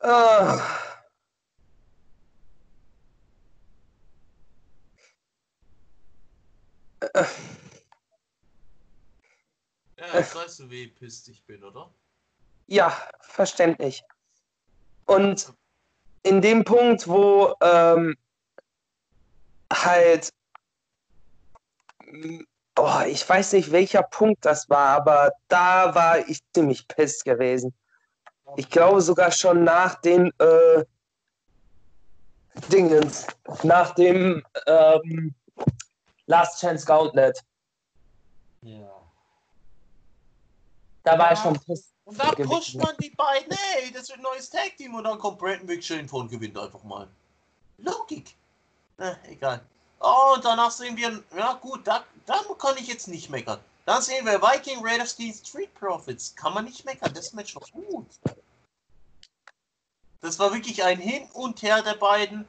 Ah. 0.00 0.62
Ja, 9.98 10.18
jetzt 10.18 10.34
weißt 10.56 10.60
du, 10.60 10.70
wie 10.70 10.86
pisst 10.86 11.28
ich 11.28 11.44
bin, 11.44 11.62
oder? 11.62 11.90
Ja, 12.66 12.96
verständlich. 13.20 14.02
Und 15.04 15.52
in 16.22 16.40
dem 16.40 16.64
Punkt, 16.64 17.06
wo 17.06 17.54
ähm, 17.60 18.16
halt 19.72 20.30
Oh, 22.78 23.00
ich 23.06 23.26
weiß 23.26 23.54
nicht, 23.54 23.72
welcher 23.72 24.02
Punkt 24.02 24.44
das 24.44 24.68
war, 24.68 24.96
aber 24.96 25.32
da 25.48 25.94
war 25.94 26.18
ich 26.28 26.40
ziemlich 26.54 26.86
piss 26.86 27.24
gewesen. 27.24 27.74
Ich 28.56 28.68
glaube 28.68 29.00
sogar 29.00 29.32
schon 29.32 29.64
nach 29.64 29.94
den 30.02 30.30
äh, 30.38 30.84
Dingens, 32.70 33.26
nach 33.62 33.94
dem 33.94 34.44
ähm, 34.66 35.34
Last 36.26 36.60
Chance 36.60 36.86
Gauntlet. 36.86 37.42
Da 41.06 41.16
war 41.16 41.30
ich 41.32 41.38
Ja. 41.38 41.44
schon 41.44 41.60
piss. 41.60 41.92
Und 42.04 42.18
da 42.18 42.32
pusht 42.32 42.74
man 42.74 42.96
die 42.98 43.10
beiden, 43.10 43.56
hey, 43.56 43.92
das 43.92 44.08
wird 44.08 44.18
ein 44.18 44.22
neues 44.22 44.50
Tag 44.50 44.76
Team 44.76 44.94
und 44.96 45.04
dann 45.04 45.18
kommt 45.20 45.38
Brandon 45.38 45.66
Big 45.66 45.84
Show 45.84 45.94
vor 46.08 46.20
und 46.20 46.30
gewinnt 46.30 46.58
einfach 46.58 46.82
mal. 46.82 47.06
Logik. 47.78 48.34
Äh, 48.98 49.14
egal. 49.28 49.64
Oh, 50.00 50.32
und 50.34 50.44
danach 50.44 50.70
sehen 50.72 50.96
wir, 50.96 51.22
ja 51.36 51.52
gut, 51.54 51.86
da, 51.86 52.04
da 52.26 52.40
kann 52.58 52.76
ich 52.78 52.88
jetzt 52.88 53.06
nicht 53.06 53.30
meckern. 53.30 53.60
Dann 53.84 54.02
sehen 54.02 54.26
wir 54.26 54.42
Viking 54.42 54.84
Raiders 54.84 55.16
gegen 55.16 55.32
Street 55.32 55.72
Profits. 55.74 56.34
Kann 56.34 56.54
man 56.54 56.64
nicht 56.64 56.84
meckern, 56.84 57.14
das 57.14 57.32
Match 57.32 57.54
war 57.54 57.62
gut. 57.72 58.06
Das 60.20 60.38
war 60.40 60.52
wirklich 60.52 60.82
ein 60.82 60.98
Hin 60.98 61.28
und 61.34 61.62
Her 61.62 61.82
der 61.82 61.94
beiden. 61.94 62.48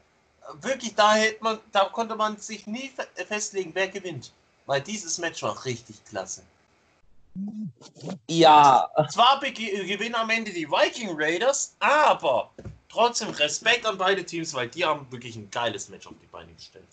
Wirklich, 0.61 0.95
da 0.95 1.13
hätte 1.13 1.43
man, 1.43 1.59
da 1.71 1.85
konnte 1.89 2.15
man 2.15 2.37
sich 2.37 2.65
nie 2.65 2.89
fe- 2.89 3.07
festlegen, 3.27 3.69
wer 3.75 3.87
gewinnt. 3.87 4.33
Weil 4.65 4.81
dieses 4.81 5.19
Match 5.19 5.43
war 5.43 5.63
richtig 5.63 6.03
klasse. 6.05 6.41
Ja, 8.27 8.89
Zwar 9.10 9.39
gewinnen 9.39 10.15
am 10.15 10.29
Ende 10.29 10.51
die 10.51 10.67
Viking 10.70 11.10
Raiders, 11.13 11.75
aber 11.79 12.51
trotzdem 12.89 13.29
Respekt 13.29 13.86
an 13.86 13.98
beide 13.98 14.24
Teams, 14.25 14.53
weil 14.53 14.67
die 14.70 14.86
haben 14.86 15.10
wirklich 15.12 15.36
ein 15.36 15.50
geiles 15.51 15.89
Match 15.89 16.08
auf 16.08 16.13
die 16.22 16.27
Beine 16.27 16.51
gestellt. 16.53 16.86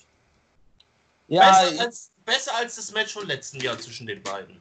ja, 1.29 1.51
besser, 1.51 1.81
als, 1.81 2.11
besser 2.25 2.55
als 2.57 2.77
das 2.77 2.93
Match 2.93 3.13
vom 3.13 3.27
letzten 3.27 3.61
Jahr 3.61 3.79
zwischen 3.79 4.07
den 4.07 4.23
beiden. 4.23 4.61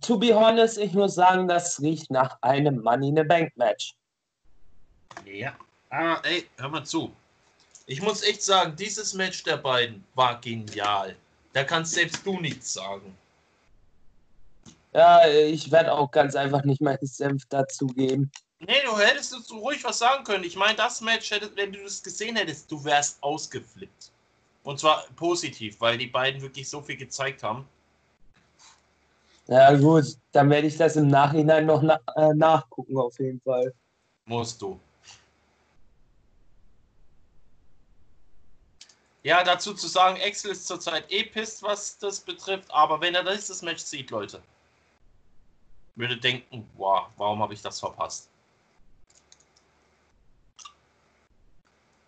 to 0.00 0.18
be 0.18 0.34
honest, 0.34 0.78
ich 0.78 0.92
muss 0.92 1.14
sagen, 1.14 1.48
das 1.48 1.80
riecht 1.80 2.10
nach 2.10 2.36
einem 2.42 2.82
Money 2.82 3.08
in 3.08 3.16
the 3.16 3.22
Bank 3.22 3.52
Match. 3.56 3.94
Ja. 5.24 5.56
Ah, 5.90 6.20
ey, 6.24 6.48
hör 6.56 6.68
mal 6.68 6.84
zu. 6.84 7.14
Ich 7.86 8.00
muss 8.00 8.22
echt 8.22 8.42
sagen, 8.42 8.74
dieses 8.76 9.14
Match 9.14 9.42
der 9.44 9.58
beiden 9.58 10.04
war 10.14 10.40
genial. 10.40 11.16
Da 11.52 11.64
kannst 11.64 11.92
selbst 11.92 12.24
du 12.26 12.40
nichts 12.40 12.72
sagen. 12.72 13.16
Ja, 14.94 15.26
ich 15.28 15.72
werde 15.72 15.92
auch 15.92 16.10
ganz 16.12 16.36
einfach 16.36 16.62
nicht 16.62 16.80
meinen 16.80 17.04
Senf 17.04 17.42
dazugeben. 17.48 18.30
Nee, 18.60 18.80
du 18.84 18.96
hättest 18.96 19.30
so 19.30 19.58
ruhig 19.58 19.82
was 19.82 19.98
sagen 19.98 20.22
können. 20.22 20.44
Ich 20.44 20.56
meine, 20.56 20.76
das 20.76 21.00
Match, 21.00 21.32
hättest, 21.32 21.56
wenn 21.56 21.72
du 21.72 21.82
das 21.82 22.02
gesehen 22.02 22.36
hättest, 22.36 22.70
du 22.70 22.82
wärst 22.84 23.20
ausgeflippt. 23.20 24.12
Und 24.62 24.78
zwar 24.78 25.04
positiv, 25.16 25.80
weil 25.80 25.98
die 25.98 26.06
beiden 26.06 26.40
wirklich 26.40 26.68
so 26.70 26.80
viel 26.80 26.96
gezeigt 26.96 27.42
haben. 27.42 27.68
Ja 29.48 29.76
gut, 29.76 30.04
dann 30.32 30.48
werde 30.48 30.68
ich 30.68 30.76
das 30.76 30.96
im 30.96 31.08
Nachhinein 31.08 31.66
noch 31.66 31.82
na 31.82 32.00
äh, 32.16 32.32
nachgucken 32.32 32.96
auf 32.96 33.18
jeden 33.18 33.40
Fall. 33.42 33.74
Musst 34.24 34.62
du. 34.62 34.80
Ja, 39.22 39.42
dazu 39.42 39.74
zu 39.74 39.88
sagen, 39.88 40.16
Excel 40.18 40.52
ist 40.52 40.66
zurzeit 40.66 41.10
eh 41.10 41.24
pisst, 41.24 41.62
was 41.62 41.98
das 41.98 42.20
betrifft, 42.20 42.70
aber 42.70 43.00
wenn 43.00 43.14
er 43.14 43.24
dieses 43.24 43.60
Match 43.60 43.82
sieht, 43.82 44.10
Leute, 44.10 44.40
würde 45.96 46.16
denken, 46.16 46.68
wow, 46.76 47.06
warum 47.16 47.40
habe 47.40 47.54
ich 47.54 47.62
das 47.62 47.80
verpasst? 47.80 48.28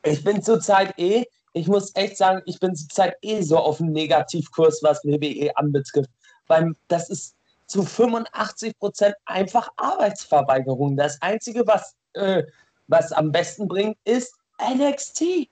Ich 0.02 0.22
bin 0.22 0.42
zurzeit 0.42 0.96
eh, 0.98 1.24
ich 1.56 1.66
muss 1.66 1.90
echt 1.96 2.18
sagen, 2.18 2.42
ich 2.44 2.60
bin 2.60 2.76
zurzeit 2.76 3.16
eh 3.22 3.40
so 3.40 3.56
auf 3.56 3.78
dem 3.78 3.90
Negativkurs, 3.92 4.82
was 4.82 5.02
WWE 5.04 5.56
anbetrifft. 5.56 6.10
Weil 6.48 6.74
das 6.88 7.08
ist 7.08 7.34
zu 7.66 7.80
85% 7.80 9.14
einfach 9.24 9.68
Arbeitsverweigerung. 9.76 10.96
Das 10.98 11.20
Einzige, 11.22 11.66
was, 11.66 11.94
äh, 12.12 12.42
was 12.88 13.10
am 13.10 13.32
besten 13.32 13.66
bringt, 13.66 13.96
ist 14.04 14.34
NXT. 14.58 15.48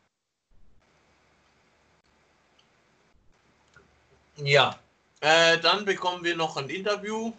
Ja, 4.37 4.79
äh, 5.21 5.59
dann 5.59 5.87
bekommen 5.87 6.23
wir 6.23 6.37
noch 6.37 6.59
ein 6.59 6.69
Interview 6.69 7.33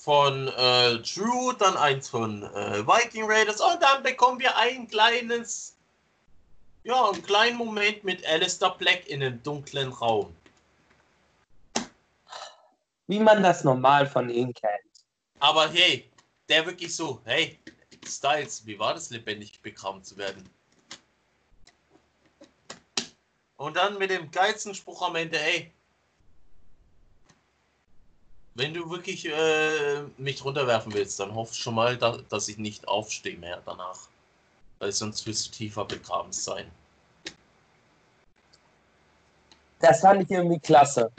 von 0.00 0.48
äh, 0.48 0.98
Drew, 0.98 1.52
dann 1.52 1.76
eins 1.76 2.08
von 2.08 2.42
äh, 2.42 2.86
Viking 2.86 3.30
Raiders 3.30 3.60
und 3.60 3.82
dann 3.82 4.02
bekommen 4.02 4.40
wir 4.40 4.56
ein 4.56 4.88
kleines, 4.88 5.76
ja, 6.84 7.10
einen 7.10 7.22
kleinen 7.22 7.58
Moment 7.58 8.02
mit 8.02 8.26
Alistair 8.26 8.70
Black 8.78 9.06
in 9.08 9.22
einem 9.22 9.42
dunklen 9.42 9.92
Raum. 9.92 10.34
Wie 13.08 13.20
man 13.20 13.42
das 13.42 13.62
normal 13.62 14.06
von 14.06 14.30
ihnen 14.30 14.54
kennt. 14.54 15.04
Aber 15.38 15.68
hey, 15.68 16.08
der 16.48 16.64
wirklich 16.64 16.96
so, 16.96 17.20
hey, 17.26 17.58
Styles, 18.06 18.64
wie 18.64 18.78
war 18.78 18.94
das 18.94 19.10
lebendig 19.10 19.60
begraben 19.60 20.02
zu 20.02 20.16
werden? 20.16 20.48
Und 23.58 23.76
dann 23.76 23.98
mit 23.98 24.08
dem 24.08 24.30
geilsten 24.30 24.74
Spruch 24.74 25.02
am 25.02 25.16
Ende, 25.16 25.36
hey, 25.36 25.70
wenn 28.60 28.74
du 28.74 28.90
wirklich 28.90 29.26
äh, 29.26 30.02
mich 30.18 30.44
runterwerfen 30.44 30.92
willst, 30.92 31.18
dann 31.18 31.34
hoff 31.34 31.54
schon 31.54 31.74
mal, 31.74 31.96
da, 31.96 32.18
dass 32.28 32.46
ich 32.48 32.58
nicht 32.58 32.86
aufstehe 32.86 33.38
mehr 33.38 33.62
danach. 33.64 33.98
Weil 34.78 34.92
sonst 34.92 35.26
wirst 35.26 35.46
du 35.46 35.50
tiefer 35.52 35.84
begraben 35.86 36.30
sein. 36.30 36.70
Das 39.80 40.00
fand 40.00 40.22
ich 40.22 40.30
irgendwie 40.30 40.58
klasse. 40.58 41.10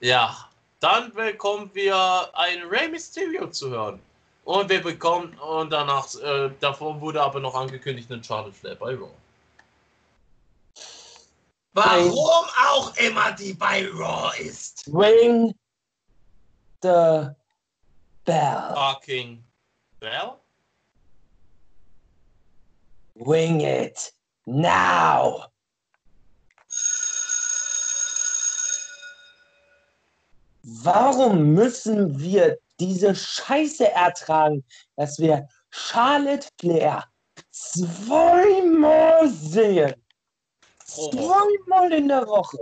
Ja, 0.00 0.48
dann 0.80 1.12
bekommen 1.14 1.70
wir 1.72 2.30
ein 2.34 2.64
Rey 2.64 2.88
Mysterio 2.88 3.50
zu 3.50 3.70
hören. 3.70 3.98
Und 4.44 4.68
wir 4.68 4.82
bekommen, 4.82 5.38
und 5.38 5.70
danach, 5.70 6.14
äh, 6.16 6.50
davor 6.60 7.00
wurde 7.00 7.22
aber 7.22 7.40
noch 7.40 7.54
angekündigt, 7.54 8.10
einen 8.12 8.22
Charlotte 8.22 8.52
Flair 8.52 8.74
bei 8.74 8.94
Raw. 8.94 9.10
Warum 11.72 12.46
auch 12.68 12.94
immer 12.96 13.32
die 13.32 13.54
bei 13.54 13.86
Raw 13.88 14.38
ist. 14.38 14.86
Ring 14.92 15.54
the 16.80 17.34
bell. 18.24 18.74
Fucking 18.74 19.42
Bell? 20.00 20.40
Ring 23.16 23.60
it 23.60 24.12
now. 24.46 25.44
Warum 30.62 31.54
müssen 31.54 32.18
wir 32.18 32.58
diese 32.78 33.14
Scheiße 33.14 33.90
ertragen, 33.92 34.64
dass 34.96 35.18
wir 35.18 35.48
Charlotte 35.70 36.48
Flair 36.58 37.04
zweimal 37.50 39.28
sehen? 39.28 39.94
Zweimal 40.84 41.92
in 41.92 42.08
der 42.08 42.26
Woche. 42.26 42.58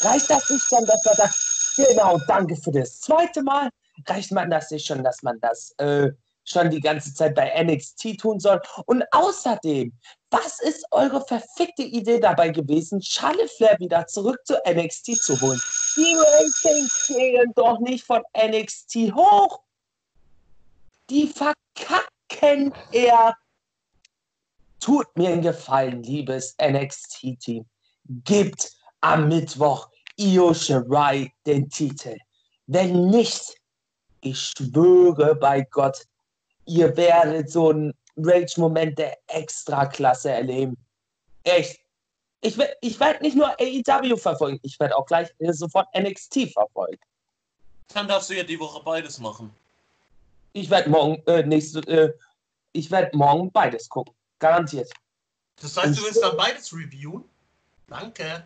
Reicht 0.00 0.30
das 0.30 0.50
nicht 0.50 0.72
dann, 0.72 0.84
dass 0.86 1.04
man 1.04 1.14
sagt, 1.16 1.34
genau, 1.76 2.18
danke 2.26 2.56
für 2.56 2.72
das 2.72 3.00
zweite 3.00 3.42
Mal? 3.42 3.70
Reicht 4.06 4.32
man 4.32 4.50
das 4.50 4.70
nicht 4.70 4.86
schon, 4.86 5.02
dass 5.04 5.22
man 5.22 5.38
das 5.40 5.72
äh, 5.78 6.10
schon 6.44 6.70
die 6.70 6.80
ganze 6.80 7.14
Zeit 7.14 7.34
bei 7.34 7.52
NXT 7.62 8.18
tun 8.18 8.40
soll? 8.40 8.60
Und 8.86 9.04
außerdem, 9.12 9.92
was 10.30 10.60
ist 10.60 10.84
eure 10.90 11.24
verfickte 11.26 11.82
Idee 11.82 12.20
dabei 12.20 12.50
gewesen, 12.50 13.00
Charlotte 13.02 13.48
Flair 13.56 13.78
wieder 13.78 14.06
zurück 14.06 14.38
zu 14.44 14.54
NXT 14.68 15.16
zu 15.16 15.40
holen? 15.40 15.60
Die 15.96 16.14
Ratings 16.14 17.06
gehen 17.08 17.52
doch 17.54 17.78
nicht 17.80 18.04
von 18.04 18.22
NXT 18.36 19.14
hoch. 19.14 19.60
Die 21.10 21.28
verkacken 21.28 22.74
er. 22.92 23.34
Tut 24.80 25.06
mir 25.16 25.30
einen 25.30 25.42
Gefallen, 25.42 26.02
liebes 26.02 26.54
NXT-Team. 26.62 27.66
Gibt 28.24 28.72
am 29.00 29.28
Mittwoch 29.28 29.88
Io 30.18 30.54
Shirai 30.54 31.32
den 31.44 31.68
Titel. 31.68 32.16
Wenn 32.66 33.10
nicht, 33.10 33.54
ich 34.20 34.52
schwöre 34.56 35.34
bei 35.34 35.62
Gott, 35.70 36.04
ihr 36.64 36.96
werdet 36.96 37.50
so 37.50 37.70
einen 37.70 37.94
Rage-Moment 38.16 38.98
der 38.98 39.18
Extraklasse 39.28 40.30
erleben. 40.30 40.76
Echt. 41.44 41.78
Ich 42.40 42.56
werde 42.58 42.76
ich 42.80 42.98
werd 43.00 43.22
nicht 43.22 43.36
nur 43.36 43.48
AEW 43.60 44.16
verfolgen, 44.16 44.58
ich 44.62 44.78
werde 44.78 44.96
auch 44.96 45.06
gleich 45.06 45.28
sofort 45.38 45.88
NXT 45.96 46.52
verfolgen. 46.52 47.00
Dann 47.92 48.08
darfst 48.08 48.30
du 48.30 48.34
ja 48.36 48.42
die 48.42 48.58
Woche 48.58 48.82
beides 48.82 49.18
machen. 49.18 49.54
Ich 50.52 50.70
werde 50.70 50.90
morgen, 50.90 51.22
äh, 51.26 51.42
nächste, 51.44 51.80
äh, 51.80 52.12
ich 52.72 52.90
werde 52.90 53.16
morgen 53.16 53.50
beides 53.52 53.88
gucken. 53.88 54.14
Garantiert. 54.38 54.90
Das 55.60 55.76
heißt, 55.76 55.98
du 55.98 56.04
willst 56.04 56.22
dann 56.22 56.36
beides 56.36 56.72
reviewen? 56.72 57.24
Danke. 57.86 58.44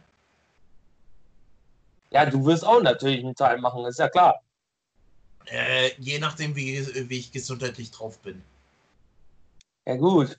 Ja, 2.11 2.27
du 2.27 2.45
wirst 2.45 2.65
auch 2.65 2.83
natürlich 2.83 3.21
einen 3.21 3.35
Teil 3.35 3.59
machen, 3.59 3.85
ist 3.85 3.99
ja 3.99 4.09
klar. 4.09 4.43
Äh, 5.47 5.93
je 5.99 6.19
nachdem, 6.19 6.55
wie, 6.55 7.09
wie 7.09 7.19
ich 7.19 7.33
gesundheitlich 7.33 7.91
drauf 7.91 8.19
bin. 8.19 8.43
Ja, 9.87 9.97
gut. 9.97 10.39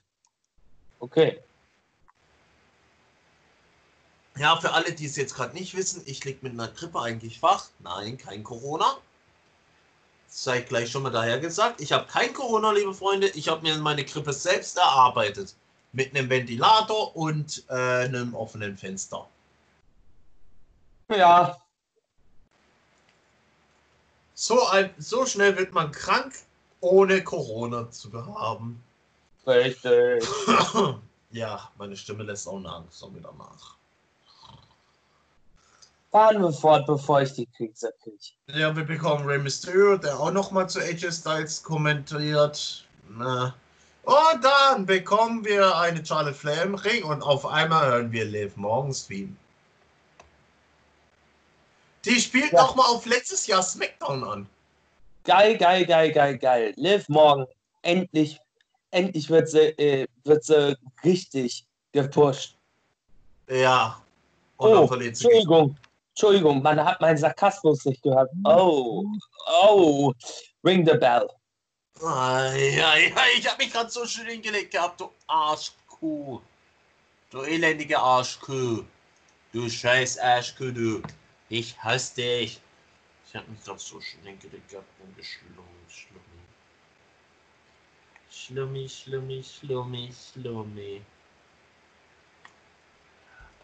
Okay. 0.99 1.41
Ja, 4.38 4.55
für 4.57 4.71
alle, 4.71 4.93
die 4.93 5.05
es 5.05 5.15
jetzt 5.15 5.36
gerade 5.36 5.53
nicht 5.53 5.75
wissen, 5.75 6.03
ich 6.05 6.23
liege 6.23 6.39
mit 6.41 6.53
einer 6.53 6.69
Grippe 6.69 7.01
eigentlich 7.01 7.41
wach. 7.41 7.67
Nein, 7.79 8.17
kein 8.17 8.43
Corona. 8.43 8.97
Sei 10.27 10.62
gleich 10.62 10.89
schon 10.89 11.03
mal 11.03 11.10
daher 11.10 11.39
gesagt. 11.39 11.81
Ich 11.81 11.91
habe 11.91 12.07
kein 12.07 12.34
Corona, 12.34 12.71
liebe 12.71 12.93
Freunde. 12.93 13.27
Ich 13.29 13.49
habe 13.49 13.62
mir 13.62 13.77
meine 13.77 14.05
Grippe 14.05 14.31
selbst 14.31 14.77
erarbeitet. 14.77 15.55
Mit 15.91 16.15
einem 16.15 16.29
Ventilator 16.29 17.13
und 17.17 17.65
äh, 17.67 17.73
einem 18.05 18.34
offenen 18.34 18.77
Fenster. 18.77 19.27
Ja, 21.12 21.62
So, 24.43 24.65
ein, 24.69 24.89
so 24.97 25.24
schnell 25.28 25.56
wird 25.56 25.71
man 25.71 25.91
krank, 25.91 26.34
ohne 26.80 27.24
Corona 27.24 27.91
zu 27.91 28.12
haben. 28.12 28.84
richtig. 29.45 30.28
ja, 31.32 31.69
meine 31.78 31.95
Stimme 31.95 32.24
lässt 32.24 32.47
auch 32.47 32.60
langsam 32.60 33.13
wieder 33.13 33.32
nach. 33.38 33.76
Fahren 36.10 36.41
wir 36.41 36.52
fort, 36.52 36.88
bevor 36.88 37.21
ich 37.21 37.34
die 37.34 37.45
Krise 37.56 37.93
kriege. 38.02 38.17
Ja, 38.47 38.76
wir 38.76 38.84
bekommen 38.84 39.28
Rey 39.28 39.38
Mysterio, 39.38 39.97
der 39.97 40.19
auch 40.19 40.32
nochmal 40.32 40.67
zu 40.67 40.80
AJ 40.80 41.12
Styles 41.12 41.62
kommentiert. 41.62 42.88
Na. 43.10 43.54
Und 44.06 44.43
dann 44.43 44.88
bekommen 44.88 45.45
wir 45.45 45.78
eine 45.78 46.04
Charlotte 46.04 46.34
Flair 46.34 46.63
im 46.63 46.74
Ring 46.74 47.04
und 47.04 47.21
auf 47.21 47.45
einmal 47.45 47.91
hören 47.91 48.12
wir 48.12 48.26
Liv 48.26 48.58
Morgens 48.58 49.06
Theme. 49.06 49.36
Die 52.05 52.19
spielt 52.19 52.51
Ja. 52.51 52.61
nochmal 52.63 52.87
auf 52.87 53.05
letztes 53.05 53.45
Jahr 53.47 53.61
SmackDown 53.63 54.23
an. 54.23 54.49
Geil, 55.23 55.57
geil, 55.57 55.85
geil, 55.85 56.11
geil, 56.11 56.37
geil. 56.37 56.73
Liv 56.77 57.07
morgen. 57.09 57.45
Endlich, 57.83 58.39
endlich 58.91 59.29
wird 59.29 59.49
sie, 59.49 59.69
äh, 59.77 60.07
wird 60.23 60.43
sie 60.43 60.75
richtig 61.03 61.65
gepusht. 61.91 62.55
Ja. 63.49 64.01
Und 64.57 64.73
Oh, 64.73 64.93
Entschuldigung. 64.95 65.75
Entschuldigung, 66.13 66.61
man 66.61 66.83
hat 66.83 66.99
meinen 67.01 67.17
Sarkasmus 67.17 67.85
nicht 67.85 68.01
gehört. 68.03 68.29
Oh, 68.43 69.05
oh, 69.63 70.13
ring 70.63 70.85
the 70.85 70.97
bell. 70.97 71.27
Ah, 72.03 72.51
ja, 72.53 72.95
ja, 72.97 73.21
ich 73.37 73.47
hab 73.47 73.57
mich 73.57 73.71
gerade 73.71 73.89
so 73.89 74.05
schön 74.05 74.25
hingelegt 74.27 74.71
gehabt, 74.71 74.99
du 74.99 75.09
Arschkuh. 75.27 76.39
Du 77.29 77.41
elendige 77.43 77.97
Arschkuh. 77.97 78.83
Du 79.53 79.69
scheiß 79.69 80.17
Arschkuh, 80.19 80.71
du. 80.71 81.01
Ich 81.51 81.77
hasse 81.83 82.15
dich. 82.15 82.61
Ich 83.27 83.35
hab 83.35 83.45
mich 83.49 83.61
gerade 83.61 83.77
so 83.77 83.99
hingelegt 83.99 84.69
gehabt 84.69 84.87
und 85.01 85.17
geschlummi, 85.17 85.85
schlummi. 85.89 86.41
Schlummi, 88.29 88.87
schlummi, 88.87 89.43
schlummi, 89.43 90.13
schlummi. 90.13 91.01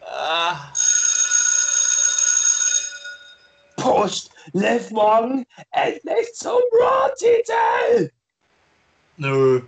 Ah, 0.02 0.70
Pusht 3.76 4.30
Liv 4.52 4.90
morgen 4.90 5.46
endlich 5.70 6.34
zum 6.34 6.60
Raw-Titel. 6.80 8.10
nö. 9.16 9.62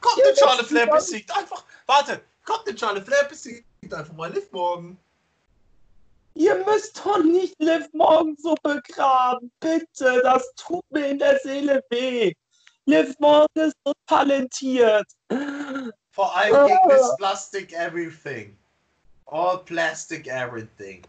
Kommt 0.00 0.18
Ja, 0.18 0.24
der 0.24 0.32
ist 0.60 0.68
Flair 0.68 0.86
doch- 0.86 0.94
besiegt 0.94 1.36
einfach. 1.36 1.64
Warte, 1.86 2.22
kommt 2.44 2.64
der 2.68 2.76
Charlotte 2.78 3.04
Flair 3.04 3.24
besiegt 3.24 3.64
einfach 3.92 4.12
mal 4.12 4.32
Liv 4.32 4.52
morgen. 4.52 4.96
Ihr 6.36 6.62
müsst 6.66 6.98
doch 6.98 7.22
nicht 7.24 7.54
Liv 7.58 7.88
morgen 7.94 8.36
so 8.36 8.54
begraben. 8.62 9.50
Bitte, 9.58 10.20
das 10.22 10.44
tut 10.56 10.84
mir 10.90 11.08
in 11.08 11.18
der 11.18 11.38
Seele 11.38 11.82
weh. 11.88 12.34
Liv 12.84 13.18
morgen 13.18 13.58
ist 13.58 13.74
so 13.86 13.92
talentiert. 14.06 15.06
Vor 16.10 16.36
allem 16.36 16.66
gegen 16.66 16.88
this 16.90 17.16
plastic 17.16 17.72
everything. 17.72 18.54
All 19.24 19.64
plastic 19.64 20.26
everything. 20.26 21.02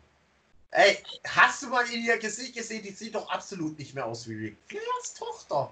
Ey, 0.72 0.98
hast 1.28 1.62
du 1.62 1.68
mal 1.68 1.86
in 1.92 2.06
ihr 2.06 2.18
Gesicht 2.18 2.56
gesehen? 2.56 2.84
Die 2.84 2.92
sieht 2.92 3.14
doch 3.14 3.30
absolut 3.30 3.78
nicht 3.78 3.94
mehr 3.96 4.06
aus 4.06 4.28
wie 4.30 4.46
Rick 4.46 4.58
Flairs 4.68 5.14
Tochter. 5.14 5.70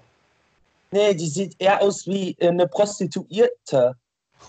Nee, 0.90 1.14
die 1.14 1.28
sieht 1.28 1.56
eher 1.58 1.80
aus 1.80 2.06
wie 2.06 2.36
äh, 2.40 2.48
eine 2.48 2.68
Prostituierte. 2.68 3.96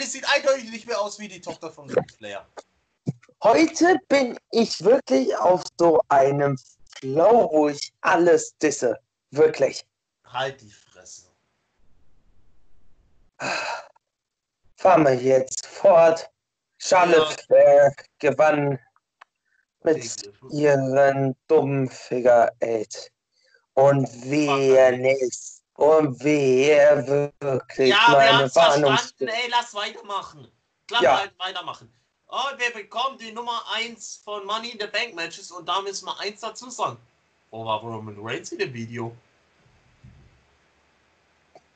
Die 0.00 0.06
sieht 0.06 0.26
eindeutig 0.28 0.70
nicht 0.70 0.86
mehr 0.86 1.00
aus 1.00 1.18
wie 1.18 1.28
die 1.28 1.40
Tochter 1.40 1.70
von 1.70 1.88
Ric 1.90 2.12
Flair. 2.16 2.46
Heute 3.42 3.98
bin 4.08 4.38
ich 4.50 4.82
wirklich 4.82 5.36
auf 5.36 5.62
so 5.78 6.00
einem 6.08 6.56
Flow, 6.98 7.50
wo 7.52 7.68
ich 7.68 7.92
alles 8.00 8.56
disse. 8.58 8.98
Wirklich. 9.30 9.84
Halt 10.24 10.60
die 10.60 10.70
Fresse. 10.70 11.26
Fahren 14.76 15.04
wir 15.04 15.14
jetzt 15.14 15.66
fort. 15.66 16.30
Charlotte 16.78 17.36
Flair 17.44 17.92
gewann 18.18 18.78
mit 19.82 20.30
ihren 20.50 21.36
dummen 21.48 21.88
Figure 21.88 22.50
Eight. 22.60 23.10
Und 23.74 24.08
wehe 24.30 24.98
nicht. 24.98 25.61
Und 25.74 26.22
wehe 26.22 27.32
wirklich 27.40 27.88
Ja, 27.88 28.08
wir 28.08 28.32
meine 28.32 28.50
verstanden. 28.50 29.28
Ey, 29.28 29.50
lass 29.50 29.74
weitermachen. 29.74 30.46
Klar, 30.86 31.02
Ja. 31.02 31.18
halt 31.20 31.32
weitermachen. 31.38 31.92
Und 32.26 32.58
wir 32.58 32.72
bekommen 32.72 33.18
die 33.18 33.32
Nummer 33.32 33.62
1 33.74 34.22
von 34.24 34.46
Money 34.46 34.70
in 34.70 34.80
the 34.80 34.86
Bank 34.86 35.14
Matches 35.14 35.50
und 35.50 35.68
da 35.68 35.80
müssen 35.80 36.06
wir 36.06 36.18
eins 36.20 36.40
dazu 36.40 36.70
sagen. 36.70 36.96
Wo 37.50 37.64
war 37.64 37.80
Roman 37.80 38.16
Reigns 38.18 38.52
in 38.52 38.58
dem 38.58 38.72
Video? 38.72 39.14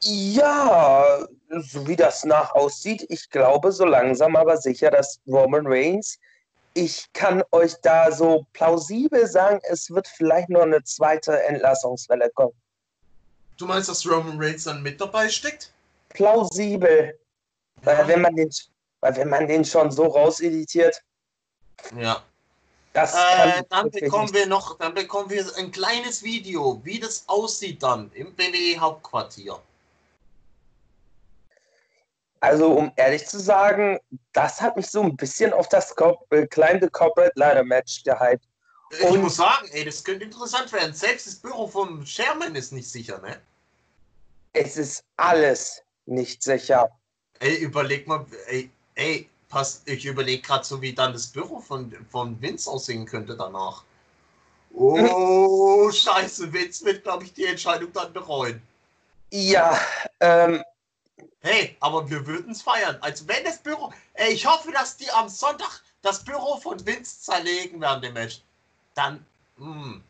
Ja, 0.01 1.27
so 1.51 1.87
wie 1.87 1.97
das 1.97 2.25
nach 2.25 2.55
aussieht, 2.55 3.05
ich 3.09 3.29
glaube 3.31 3.73
so 3.73 3.85
langsam 3.85 4.37
aber 4.37 4.57
sicher, 4.57 4.91
dass 4.91 5.21
Roman 5.27 5.67
Reigns, 5.67 6.19
ich 6.75 7.07
kann 7.13 7.43
euch 7.51 7.75
da 7.83 8.13
so 8.13 8.47
plausibel 8.53 9.27
sagen, 9.27 9.61
es 9.65 9.91
wird 9.91 10.07
vielleicht 10.07 10.49
noch 10.49 10.63
eine 10.63 10.83
zweite 10.85 11.43
Entlassungswelle 11.45 12.31
kommen. 12.31 12.55
Du 13.57 13.67
meinst, 13.67 13.89
dass 13.89 14.07
Roman 14.07 14.39
Reigns 14.39 14.65
dann 14.65 14.83
mit 14.83 15.01
dabei 15.01 15.29
steckt? 15.29 15.73
Plausibel. 16.11 17.19
Weil 17.83 18.09
wenn 18.09 18.21
man 18.23 18.37
den, 18.37 18.51
weil 19.01 19.17
wenn 19.17 19.29
man 19.29 19.47
den 19.47 19.65
schon 19.65 19.91
so 19.91 20.07
rauseditiert, 20.07 21.03
Ja. 21.97 22.23
das 22.93 23.15
Äh, 23.15 23.63
dann 23.69 23.91
bekommen 23.91 24.33
wir 24.33 24.47
noch, 24.47 24.79
dann 24.79 24.95
bekommen 24.95 25.31
wir 25.31 25.45
ein 25.57 25.71
kleines 25.71 26.23
Video, 26.23 26.81
wie 26.85 26.99
das 26.99 27.25
aussieht 27.29 27.83
dann 27.83 28.11
im 28.13 28.37
WWE 28.37 28.79
Hauptquartier. 28.81 29.59
Also 32.41 32.73
um 32.73 32.93
ehrlich 32.97 33.27
zu 33.27 33.41
sagen, 33.41 33.99
das 34.33 34.61
hat 34.61 34.77
mich 34.77 34.89
so 34.89 35.03
ein 35.03 35.17
bisschen 35.17 35.53
auf 35.53 35.69
das 35.69 35.95
Corp 35.95 36.31
äh, 36.33 36.47
kleine 36.47 36.89
Corporate 36.91 37.33
Ladder 37.37 37.65
Match 37.65 38.05
gehypt. 38.05 38.47
Ich 38.91 39.01
Und- 39.03 39.23
muss 39.23 39.37
sagen, 39.37 39.69
ey, 39.73 39.85
das 39.85 40.03
könnte 40.05 40.25
interessant 40.25 40.73
werden. 40.73 40.95
Selbst 40.95 41.27
das 41.27 41.35
Büro 41.37 41.67
vom 41.67 42.05
Sherman 42.07 42.55
ist 42.55 42.73
nicht 42.73 42.89
sicher, 42.89 43.19
ne? 43.21 43.41
Es 44.53 44.77
ist 44.77 45.05
alles 45.17 45.83
nicht 46.07 46.43
sicher. 46.43 46.89
Ey, 47.41 47.57
überleg 47.57 48.07
mal, 48.07 48.25
ey, 48.47 48.71
ey, 48.95 49.29
pass, 49.49 49.83
ich 49.85 50.05
überlege 50.07 50.41
gerade 50.43 50.65
so, 50.65 50.81
wie 50.81 50.95
dann 50.95 51.13
das 51.13 51.27
Büro 51.27 51.61
von, 51.61 51.95
von 52.11 52.41
Vince 52.41 52.71
aussehen 52.71 53.05
könnte 53.05 53.37
danach. 53.37 53.85
Oh, 54.73 55.91
scheiße, 55.91 56.53
Vince 56.53 56.85
wird, 56.85 57.03
glaube 57.03 57.25
ich, 57.25 57.33
die 57.33 57.45
Entscheidung 57.47 57.93
dann 57.93 58.13
bereuen. 58.13 58.63
Ja, 59.31 59.79
ähm, 60.21 60.63
Hey, 61.41 61.77
aber 61.79 62.11
wir 62.11 62.27
würden 62.27 62.51
es 62.51 62.63
feiern. 62.63 62.99
Also 63.01 63.27
wenn 63.29 63.45
das 63.45 63.59
Büro, 63.59 63.93
ey, 64.15 64.33
ich 64.33 64.45
hoffe, 64.47 64.73
dass 64.73 64.97
die 64.97 65.09
am 65.13 65.29
Sonntag 65.29 65.81
das 66.03 66.25
Büro 66.25 66.57
von 66.59 66.85
Vince 66.85 67.21
zerlegen 67.21 67.81
während 67.81 68.03
dem 68.03 68.15
Match. 68.15 68.43
Dann, 68.97 69.25
hm. 69.59 70.03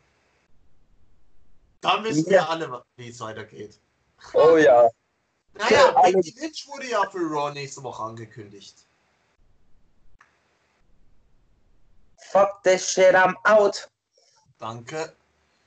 Dann 1.81 2.03
wissen 2.03 2.25
wir 2.25 2.37
Ja. 2.37 2.47
alle, 2.47 2.83
wie 2.95 3.09
es 3.09 3.19
weitergeht. 3.19 3.77
oh 4.33 4.57
ja. 4.57 4.89
Naja, 5.53 5.91
Becky 6.03 6.35
Lynch 6.39 6.67
wurde 6.67 6.85
ja 6.87 7.09
für 7.09 7.17
Raw 7.17 7.51
nächste 7.51 7.81
Woche 7.81 8.03
angekündigt. 8.03 8.75
Fuck 12.31 12.61
this 12.63 12.91
shit, 12.91 13.15
I'm 13.15 13.35
out. 13.43 13.89
Danke. 14.59 15.13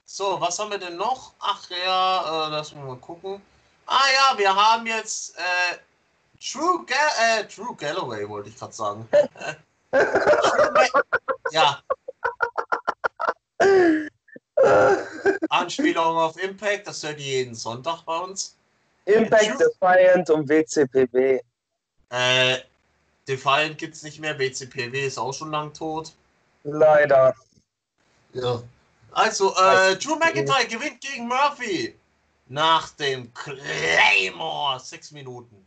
So, 0.05 0.41
was 0.41 0.59
haben 0.61 0.71
wir 0.71 0.79
denn 0.79 0.97
noch? 0.97 1.33
Ach 1.41 1.69
ja, 1.71 2.47
äh, 2.47 2.51
lass 2.51 2.73
mal 2.75 2.97
gucken. 2.99 3.43
Ah 3.87 4.05
ja, 4.15 4.39
wir 4.39 4.55
haben 4.55 4.87
jetzt 4.87 5.37
äh, 5.37 5.79
True, 6.41 6.85
Ga 6.87 7.41
äh, 7.41 7.49
True 7.49 7.75
Galloway, 7.77 8.29
wollte 8.29 8.51
ich 8.51 8.57
gerade 8.59 8.73
sagen. 8.73 9.09
True 9.91 10.73
Ma- 10.73 11.03
ja, 11.51 11.83
Anspielung 15.49 16.17
auf 16.17 16.43
Impact, 16.43 16.87
das 16.87 17.03
hört 17.03 17.19
ihr 17.19 17.27
jeden 17.27 17.55
Sonntag 17.55 18.03
bei 18.03 18.19
uns. 18.19 18.57
Impact 19.07 19.61
Defiant 19.61 20.31
und 20.31 20.49
WCPW. 20.49 21.41
Äh, 22.11 22.59
Defiant 23.27 23.79
gibt's 23.79 24.03
nicht 24.03 24.19
mehr, 24.21 24.39
WCPW 24.39 25.07
ist 25.07 25.19
auch 25.19 25.33
schon 25.33 25.51
lang 25.51 25.73
tot. 25.73 26.13
Leider. 26.65 27.35
Ja. 28.33 28.63
Also, 29.13 29.55
äh, 29.57 29.97
Drew 29.97 30.17
McIntyre 30.17 30.67
gewinnt 30.67 31.01
gegen 31.01 31.27
Murphy. 31.27 31.97
Nach 32.49 32.91
dem 32.91 33.33
Claymore. 33.33 34.81
Sechs 34.81 35.11
Minuten. 35.13 35.67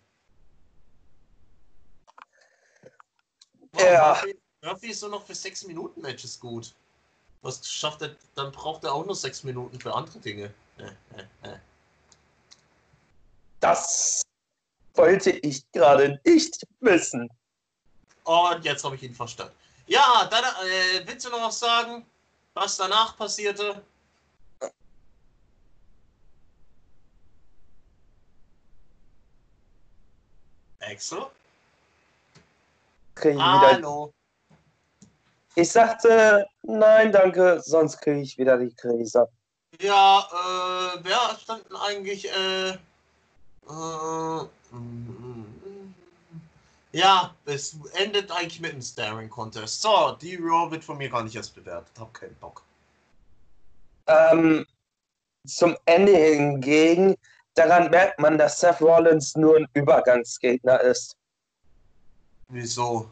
Ja. 3.77 4.09
Murphy, 4.09 4.39
Murphy 4.61 4.87
ist 4.89 5.01
nur 5.01 5.11
noch 5.11 5.25
für 5.25 5.35
6 5.35 5.65
Minuten 5.65 6.01
Matches 6.01 6.39
gut. 6.39 6.73
Was 7.43 7.69
schafft 7.69 8.01
er, 8.01 8.15
dann 8.35 8.51
braucht 8.51 8.83
er 8.85 8.93
auch 8.93 9.05
nur 9.05 9.15
6 9.15 9.43
Minuten 9.43 9.79
für 9.79 9.93
andere 9.93 10.17
Dinge. 10.19 10.53
Äh, 10.77 10.83
äh, 10.83 11.51
äh. 11.51 11.57
Das 13.59 14.23
wollte 14.95 15.31
ich 15.31 15.69
gerade 15.71 16.19
nicht 16.25 16.65
wissen. 16.79 17.29
Und 18.23 18.65
jetzt 18.65 18.83
habe 18.83 18.95
ich 18.95 19.03
ihn 19.03 19.13
verstanden. 19.13 19.53
Ja, 19.87 20.27
dann 20.31 20.43
äh, 20.43 21.05
willst 21.05 21.25
du 21.25 21.29
noch 21.29 21.41
was 21.41 21.59
sagen, 21.59 22.05
was 22.53 22.77
danach 22.77 23.17
passierte? 23.17 23.83
Axel? 30.79 31.27
Hallo. 33.17 34.13
Ich 35.55 35.71
sagte, 35.71 36.45
nein, 36.63 37.11
danke, 37.11 37.61
sonst 37.63 37.99
kriege 38.01 38.21
ich 38.21 38.37
wieder 38.37 38.57
die 38.57 38.73
Krise. 38.73 39.27
Ja, 39.79 40.19
äh, 40.19 40.99
wer 41.03 41.37
stand 41.39 41.69
denn 41.69 41.77
eigentlich, 41.77 42.29
äh, 42.31 42.69
äh, 42.69 44.47
ja, 46.91 47.33
es 47.45 47.75
endet 47.95 48.31
eigentlich 48.31 48.61
mit 48.61 48.71
einem 48.71 48.81
Staring 48.81 49.29
Contest. 49.29 49.81
So, 49.81 50.15
die 50.21 50.35
Raw 50.35 50.69
wird 50.69 50.83
von 50.83 50.97
mir 50.97 51.09
gar 51.09 51.23
nicht 51.23 51.35
erst 51.35 51.55
bewertet. 51.55 51.91
Hab 51.99 52.13
keinen 52.13 52.35
Bock. 52.35 52.61
Ähm, 54.05 54.65
zum 55.47 55.75
Ende 55.85 56.15
hingegen, 56.15 57.15
daran 57.55 57.89
merkt 57.89 58.19
man, 58.19 58.37
dass 58.37 58.59
Seth 58.59 58.79
Rollins 58.81 59.35
nur 59.35 59.57
ein 59.57 59.67
Übergangsgegner 59.73 60.81
ist. 60.81 61.17
Wieso? 62.49 63.09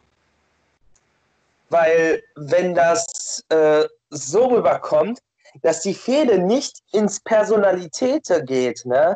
Weil 1.72 2.22
wenn 2.36 2.76
das 2.76 3.44
äh, 3.48 3.88
so 4.10 4.48
rüberkommt, 4.48 5.20
dass 5.62 5.82
die 5.82 5.94
Fehde 5.94 6.38
nicht 6.38 6.84
ins 6.92 7.22
Personalitäte 7.22 8.44
geht, 8.44 8.86
ne, 8.86 9.16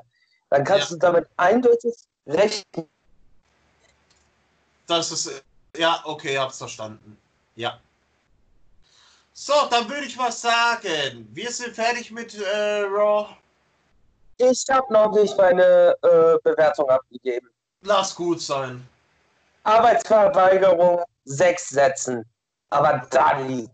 dann 0.49 0.63
kannst 0.63 0.89
Ja. 0.89 0.95
du 0.95 0.99
damit 0.99 1.27
eindeutig 1.35 1.93
rechnen. 2.25 2.89
Das 4.87 5.11
ist, 5.11 5.27
äh, 5.27 5.41
ja, 5.77 6.01
okay, 6.05 6.37
hab's 6.37 6.57
verstanden. 6.57 7.17
Ja. 7.55 7.77
So, 9.33 9.53
dann 9.69 9.89
würde 9.89 10.05
ich 10.05 10.17
was 10.17 10.39
sagen. 10.39 11.27
Wir 11.33 11.51
sind 11.51 11.75
fertig 11.75 12.09
mit 12.09 12.35
äh, 12.35 12.83
Raw. 12.83 13.35
Ich 14.37 14.63
habe 14.69 14.93
noch 14.93 15.11
nicht 15.13 15.37
meine 15.37 15.93
äh, 16.03 16.37
Bewertung 16.41 16.89
abgegeben. 16.89 17.49
Lass 17.81 18.15
gut 18.15 18.41
sein. 18.41 18.87
Arbeitsverweigerung 19.63 21.03
sechs 21.25 21.67
Sätzen. 21.69 22.23
Aber 22.75 23.05
Dani, 23.09 23.69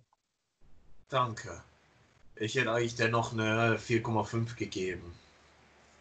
Danke. 1.11 1.61
Ich 2.35 2.55
hätte 2.55 2.71
eigentlich 2.71 2.95
dennoch 2.95 3.33
eine 3.33 3.77
4,5 3.77 4.55
gegeben. 4.55 5.13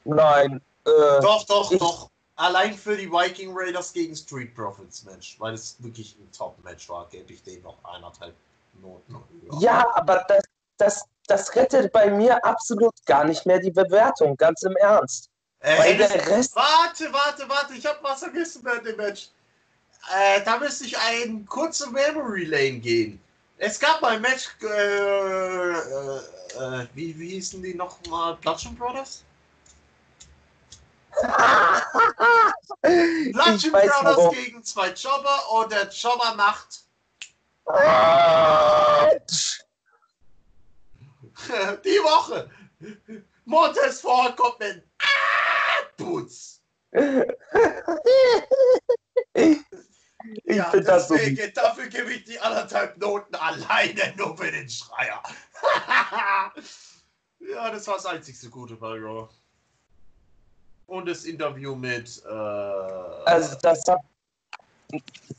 nein. 0.04 0.62
Äh, 0.86 1.20
Doch, 1.20 1.44
doch, 1.44 1.70
doch. 1.76 2.10
Allein 2.36 2.72
für 2.72 2.96
die 2.96 3.10
Viking 3.10 3.50
Raiders 3.52 3.92
gegen 3.92 4.16
Street 4.16 4.54
Profits 4.54 5.04
Match, 5.04 5.38
weil 5.38 5.52
es 5.52 5.76
wirklich 5.80 6.16
ein 6.18 6.30
Top-Match 6.32 6.88
war, 6.88 7.06
gebe 7.10 7.34
ich 7.34 7.42
dem 7.42 7.60
noch 7.62 7.76
eineinhalb 7.84 8.34
Noten. 8.80 9.12
höher. 9.12 9.60
ja, 9.60 9.84
aber 9.94 10.24
das, 10.26 10.44
das, 10.78 11.04
das 11.26 11.54
rettet 11.54 11.92
bei 11.92 12.10
mir 12.10 12.42
absolut 12.42 12.94
gar 13.04 13.24
nicht 13.24 13.44
mehr 13.44 13.58
die 13.58 13.70
Bewertung, 13.70 14.36
ganz 14.36 14.62
im 14.62 14.74
Ernst. 14.76 15.28
Äh, 15.58 15.72
Rest, 15.72 16.56
Warte, 16.56 17.12
warte, 17.12 17.46
warte, 17.46 17.74
ich 17.74 17.84
habe 17.84 17.98
was 18.00 18.20
vergessen 18.20 18.62
bei 18.62 18.78
dem 18.78 18.96
Match. 18.96 19.28
Äh, 20.08 20.42
da 20.44 20.58
müsste 20.58 20.86
ich 20.86 20.96
ein 20.98 21.46
kurze 21.46 21.88
Memory 21.90 22.44
Lane 22.44 22.80
gehen. 22.80 23.20
Es 23.58 23.78
gab 23.78 24.00
mal 24.00 24.16
ein 24.16 24.22
Match, 24.22 24.48
äh, 24.62 24.66
äh, 24.66 25.76
äh, 26.58 26.86
wie, 26.94 27.16
wie 27.18 27.28
hießen 27.30 27.62
die 27.62 27.74
nochmal? 27.74 28.36
Bludgeon 28.36 28.74
Brothers? 28.74 29.22
Bludgeon 32.82 33.72
Brothers 33.72 33.92
warum. 34.02 34.34
gegen 34.34 34.64
zwei 34.64 34.88
Jobber 34.90 35.38
und 35.52 35.70
der 35.70 35.88
Jobber 35.90 36.34
macht 36.34 36.80
die 41.84 42.00
Woche. 42.02 42.50
Montez 43.44 44.00
Ford 44.00 44.34
kommt 44.36 44.58
mit 44.60 44.82
ah, 44.98 45.82
Boots. 45.96 46.60
Ich 50.44 50.56
Ja, 50.56 50.64
finde 50.64 50.86
das 50.86 51.08
so. 51.08 51.16
dafür 51.54 51.88
gebe 51.88 52.12
ich 52.12 52.24
die 52.24 52.38
anderthalb 52.38 52.98
Noten 52.98 53.34
alleine 53.34 54.14
nur 54.16 54.36
für 54.36 54.50
den 54.50 54.68
Schreier. 54.68 55.22
ja, 57.40 57.70
das 57.70 57.86
war 57.86 57.94
das 57.94 58.06
einzigste 58.06 58.50
Gute 58.50 58.76
bei 58.76 58.98
Raw. 58.98 59.28
Und 60.86 61.06
das 61.08 61.24
Interview 61.24 61.74
mit. 61.74 62.22
Äh, 62.24 62.28
Also 62.28 63.56
das 63.62 63.84
hat 63.86 64.00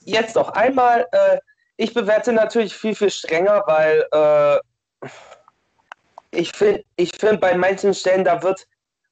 jetzt 0.05 0.35
noch 0.35 0.49
einmal, 0.49 1.07
äh, 1.11 1.37
ich 1.77 1.93
bewerte 1.93 2.31
natürlich 2.31 2.75
viel, 2.75 2.95
viel 2.95 3.09
strenger, 3.11 3.63
weil 3.67 4.07
äh, 4.13 5.07
ich 6.31 6.51
finde, 6.53 6.83
ich 6.95 7.11
find 7.19 7.41
bei 7.41 7.55
manchen 7.55 7.93
Stellen, 7.93 8.23
da 8.23 8.41
wird 8.41 8.65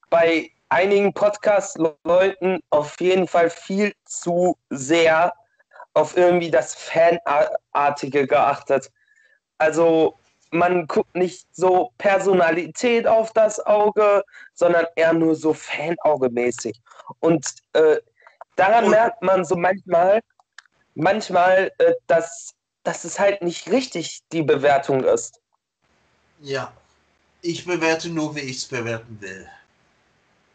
bei 0.08 0.50
einigen 0.70 1.12
Podcast-Leuten 1.12 2.60
auf 2.70 2.98
jeden 3.00 3.28
Fall 3.28 3.50
viel 3.50 3.92
zu 4.06 4.56
sehr 4.70 5.32
auf 5.94 6.16
irgendwie 6.16 6.50
das 6.50 6.74
Fanartige 6.74 8.26
geachtet. 8.26 8.90
Also 9.58 10.18
man 10.52 10.86
guckt 10.86 11.14
nicht 11.14 11.46
so 11.52 11.92
Personalität 11.98 13.06
auf 13.06 13.32
das 13.32 13.60
Auge, 13.66 14.24
sondern 14.54 14.86
eher 14.96 15.12
nur 15.12 15.34
so 15.36 15.52
Fanauge-mäßig. 15.52 16.80
Und 17.20 17.46
äh, 17.74 17.98
daran 18.56 18.84
Und- 18.84 18.90
merkt 18.90 19.22
man 19.22 19.44
so 19.44 19.56
manchmal, 19.56 20.20
manchmal, 20.94 21.70
äh, 21.78 21.94
dass, 22.06 22.54
dass 22.82 23.04
es 23.04 23.18
halt 23.20 23.42
nicht 23.42 23.70
richtig 23.70 24.20
die 24.32 24.42
Bewertung 24.42 25.04
ist. 25.04 25.40
ja. 26.40 26.72
Ich 27.42 27.64
bewerte 27.64 28.10
nur, 28.10 28.36
wie 28.36 28.40
ich 28.40 28.58
es 28.58 28.66
bewerten 28.66 29.16
will. 29.18 29.48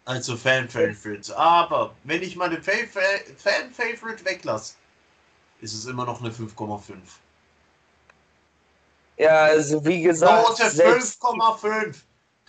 Also 0.05 0.37
Fan-Favorite. 0.37 1.35
Aber 1.35 1.95
wenn 2.03 2.21
ich 2.21 2.35
meine 2.35 2.61
Fa- 2.61 2.71
Fa- 2.87 2.99
Fan-Favorite 3.37 4.23
weglasse, 4.23 4.75
ist 5.61 5.73
es 5.73 5.85
immer 5.85 6.05
noch 6.05 6.21
eine 6.21 6.31
5,5. 6.31 6.95
Ja, 9.17 9.45
also 9.45 9.83
wie 9.85 10.01
gesagt, 10.01 10.47
Note 10.47 10.69
selbst, 10.69 11.21
5,5. 11.23 11.95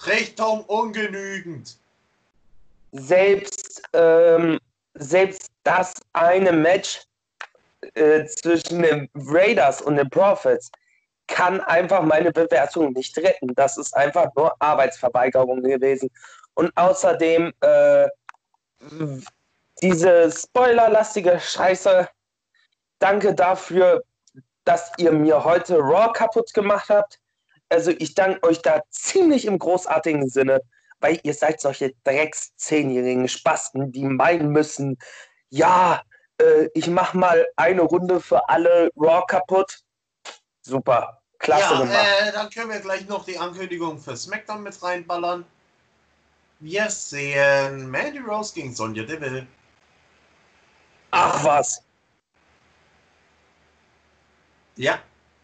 Richtung 0.06 0.64
ungenügend. 0.64 1.76
selbst, 2.92 3.82
ähm, 3.92 4.58
selbst 4.94 5.50
das 5.62 5.94
eine 6.12 6.52
Match 6.52 7.02
äh, 7.94 8.24
zwischen 8.26 8.82
den 8.82 9.08
Raiders 9.14 9.80
und 9.80 9.96
den 9.96 10.10
Profits 10.10 10.70
kann 11.28 11.60
einfach 11.62 12.02
meine 12.02 12.32
Bewertung 12.32 12.92
nicht 12.92 13.16
retten. 13.18 13.54
Das 13.54 13.76
ist 13.78 13.96
einfach 13.96 14.28
nur 14.36 14.54
Arbeitsverweigerung 14.60 15.62
gewesen. 15.62 16.10
Und 16.54 16.76
außerdem 16.76 17.52
äh, 17.60 18.08
diese 19.82 20.30
spoilerlastige 20.30 21.38
Scheiße. 21.38 22.08
Danke 22.98 23.34
dafür, 23.34 24.02
dass 24.64 24.90
ihr 24.98 25.12
mir 25.12 25.44
heute 25.44 25.78
Raw 25.78 26.12
kaputt 26.12 26.52
gemacht 26.54 26.88
habt. 26.88 27.20
Also 27.68 27.90
ich 27.90 28.14
danke 28.14 28.42
euch 28.46 28.62
da 28.62 28.82
ziemlich 28.90 29.44
im 29.44 29.58
großartigen 29.58 30.28
Sinne, 30.28 30.60
weil 31.00 31.18
ihr 31.22 31.34
seid 31.34 31.60
solche 31.60 31.92
drecks 32.04 32.54
zehnjährigen 32.56 33.28
Spasten, 33.28 33.92
die 33.92 34.04
meinen 34.04 34.50
müssen, 34.50 34.98
ja, 35.50 36.02
äh, 36.38 36.68
ich 36.74 36.88
mach 36.88 37.14
mal 37.14 37.46
eine 37.56 37.82
Runde 37.82 38.20
für 38.20 38.48
alle 38.48 38.90
Raw 38.96 39.24
kaputt. 39.26 39.80
Super, 40.62 41.22
klasse 41.38 41.74
ja, 41.74 41.80
gemacht. 41.80 42.06
äh, 42.22 42.32
dann 42.32 42.50
können 42.50 42.70
wir 42.70 42.80
gleich 42.80 43.06
noch 43.08 43.24
die 43.24 43.38
Ankündigung 43.38 43.98
für 43.98 44.16
SmackDown 44.16 44.62
mit 44.62 44.82
reinballern. 44.82 45.44
Wir 46.58 46.88
sehen 46.90 47.90
Mandy 47.90 48.18
Rose 48.18 48.54
gegen 48.54 48.74
Sonja 48.74 49.04
Deville. 49.04 49.46
Ach 51.10 51.44
was. 51.44 51.85
Ja, 54.76 54.98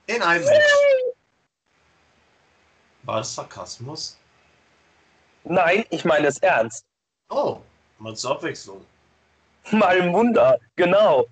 in 0.06 0.22
einem 0.22 0.44
Match. 0.44 0.64
War 3.04 3.18
das 3.18 3.34
Sarkasmus? 3.34 4.18
Nein, 5.44 5.84
ich 5.90 6.04
meine 6.04 6.28
es 6.28 6.38
ernst. 6.38 6.84
Oh, 7.30 7.58
mal 7.98 8.14
zur 8.14 8.32
Abwechslung. 8.32 8.84
Mal 9.70 10.00
ein 10.02 10.12
Wunder, 10.12 10.58
genau. 10.76 11.26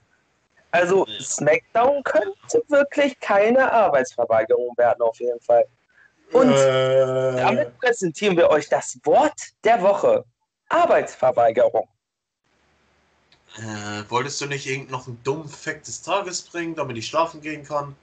Also 0.73 1.07
SmackDown 1.21 2.03
könnte 2.05 2.63
wirklich 2.69 3.19
keine 3.21 3.71
Arbeitsverweigerung 3.71 4.77
werden, 4.77 5.03
auf 5.03 5.19
jeden 5.21 5.41
Fall. 5.41 5.67
Und 6.33 6.53
äh, 6.53 7.37
damit 7.37 7.79
präsentieren 7.79 8.37
wir 8.37 8.49
euch 8.51 8.69
das 8.69 8.99
Wort 9.05 9.41
der 9.65 9.83
Woche. 9.83 10.25
Arbeitsverweigerung. 10.69 11.89
Äh, 13.59 14.09
wolltest 14.09 14.41
du 14.41 14.47
nicht 14.47 14.67
irgend 14.67 14.91
noch 14.91 15.07
einen 15.07 15.21
dummen 15.25 15.49
Fact 15.49 15.87
des 15.87 16.03
Tages 16.03 16.43
bringen, 16.43 16.75
damit 16.75 16.97
ich 16.97 17.07
schlafen 17.07 17.41
gehen 17.41 17.65
kann? 17.65 17.97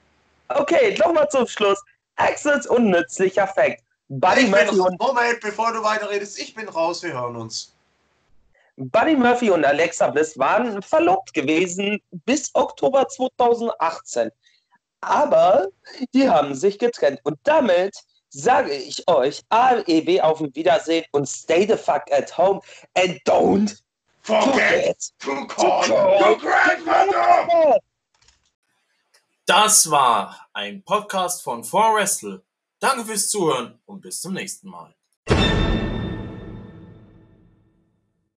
Okay, 0.49 0.97
nochmal 0.99 1.29
zum 1.29 1.47
Schluss. 1.47 1.81
Axels 2.17 2.67
unnützlicher 2.67 3.47
Fact. 3.47 3.83
Buddy 4.09 4.41
ich 4.41 4.49
Murphy, 4.49 4.79
und, 4.79 4.99
Moment, 4.99 5.39
bevor 5.41 5.73
du 5.73 5.83
weiterredest, 5.83 6.39
ich 6.39 6.53
bin 6.53 6.67
raus, 6.67 7.03
wir 7.03 7.13
hören 7.13 7.35
uns. 7.35 7.73
Buddy 8.77 9.15
Murphy 9.15 9.49
und 9.49 9.65
Alexa 9.65 10.09
Bliss 10.09 10.37
waren 10.37 10.81
verlobt 10.81 11.33
gewesen 11.33 11.99
bis 12.11 12.53
Oktober 12.53 13.07
2018. 13.07 14.29
Aber 15.01 15.67
die 16.13 16.29
haben 16.29 16.53
sich 16.53 16.77
getrennt. 16.77 17.19
Und 17.23 17.39
damit 17.43 17.95
sage 18.29 18.73
ich 18.73 19.07
euch 19.07 19.41
AEB 19.49 20.21
auf 20.21 20.41
ein 20.41 20.53
Wiedersehen 20.55 21.05
und 21.11 21.27
stay 21.27 21.65
the 21.67 21.75
fuck 21.75 22.03
at 22.11 22.37
home 22.37 22.61
and 22.95 23.19
don't 23.25 23.81
forget 24.27 24.99
to 25.19 25.47
call 25.47 25.87
your 25.87 26.37
grandmother. 26.37 27.79
Das 29.45 29.89
war 29.89 30.49
ein 30.51 30.83
Podcast 30.83 31.41
von 31.41 31.63
4Wrestle. 31.63 32.41
Danke 32.79 33.05
fürs 33.05 33.29
Zuhören 33.29 33.79
und 33.85 34.01
bis 34.01 34.19
zum 34.19 34.33
nächsten 34.33 34.69
Mal. 34.69 34.96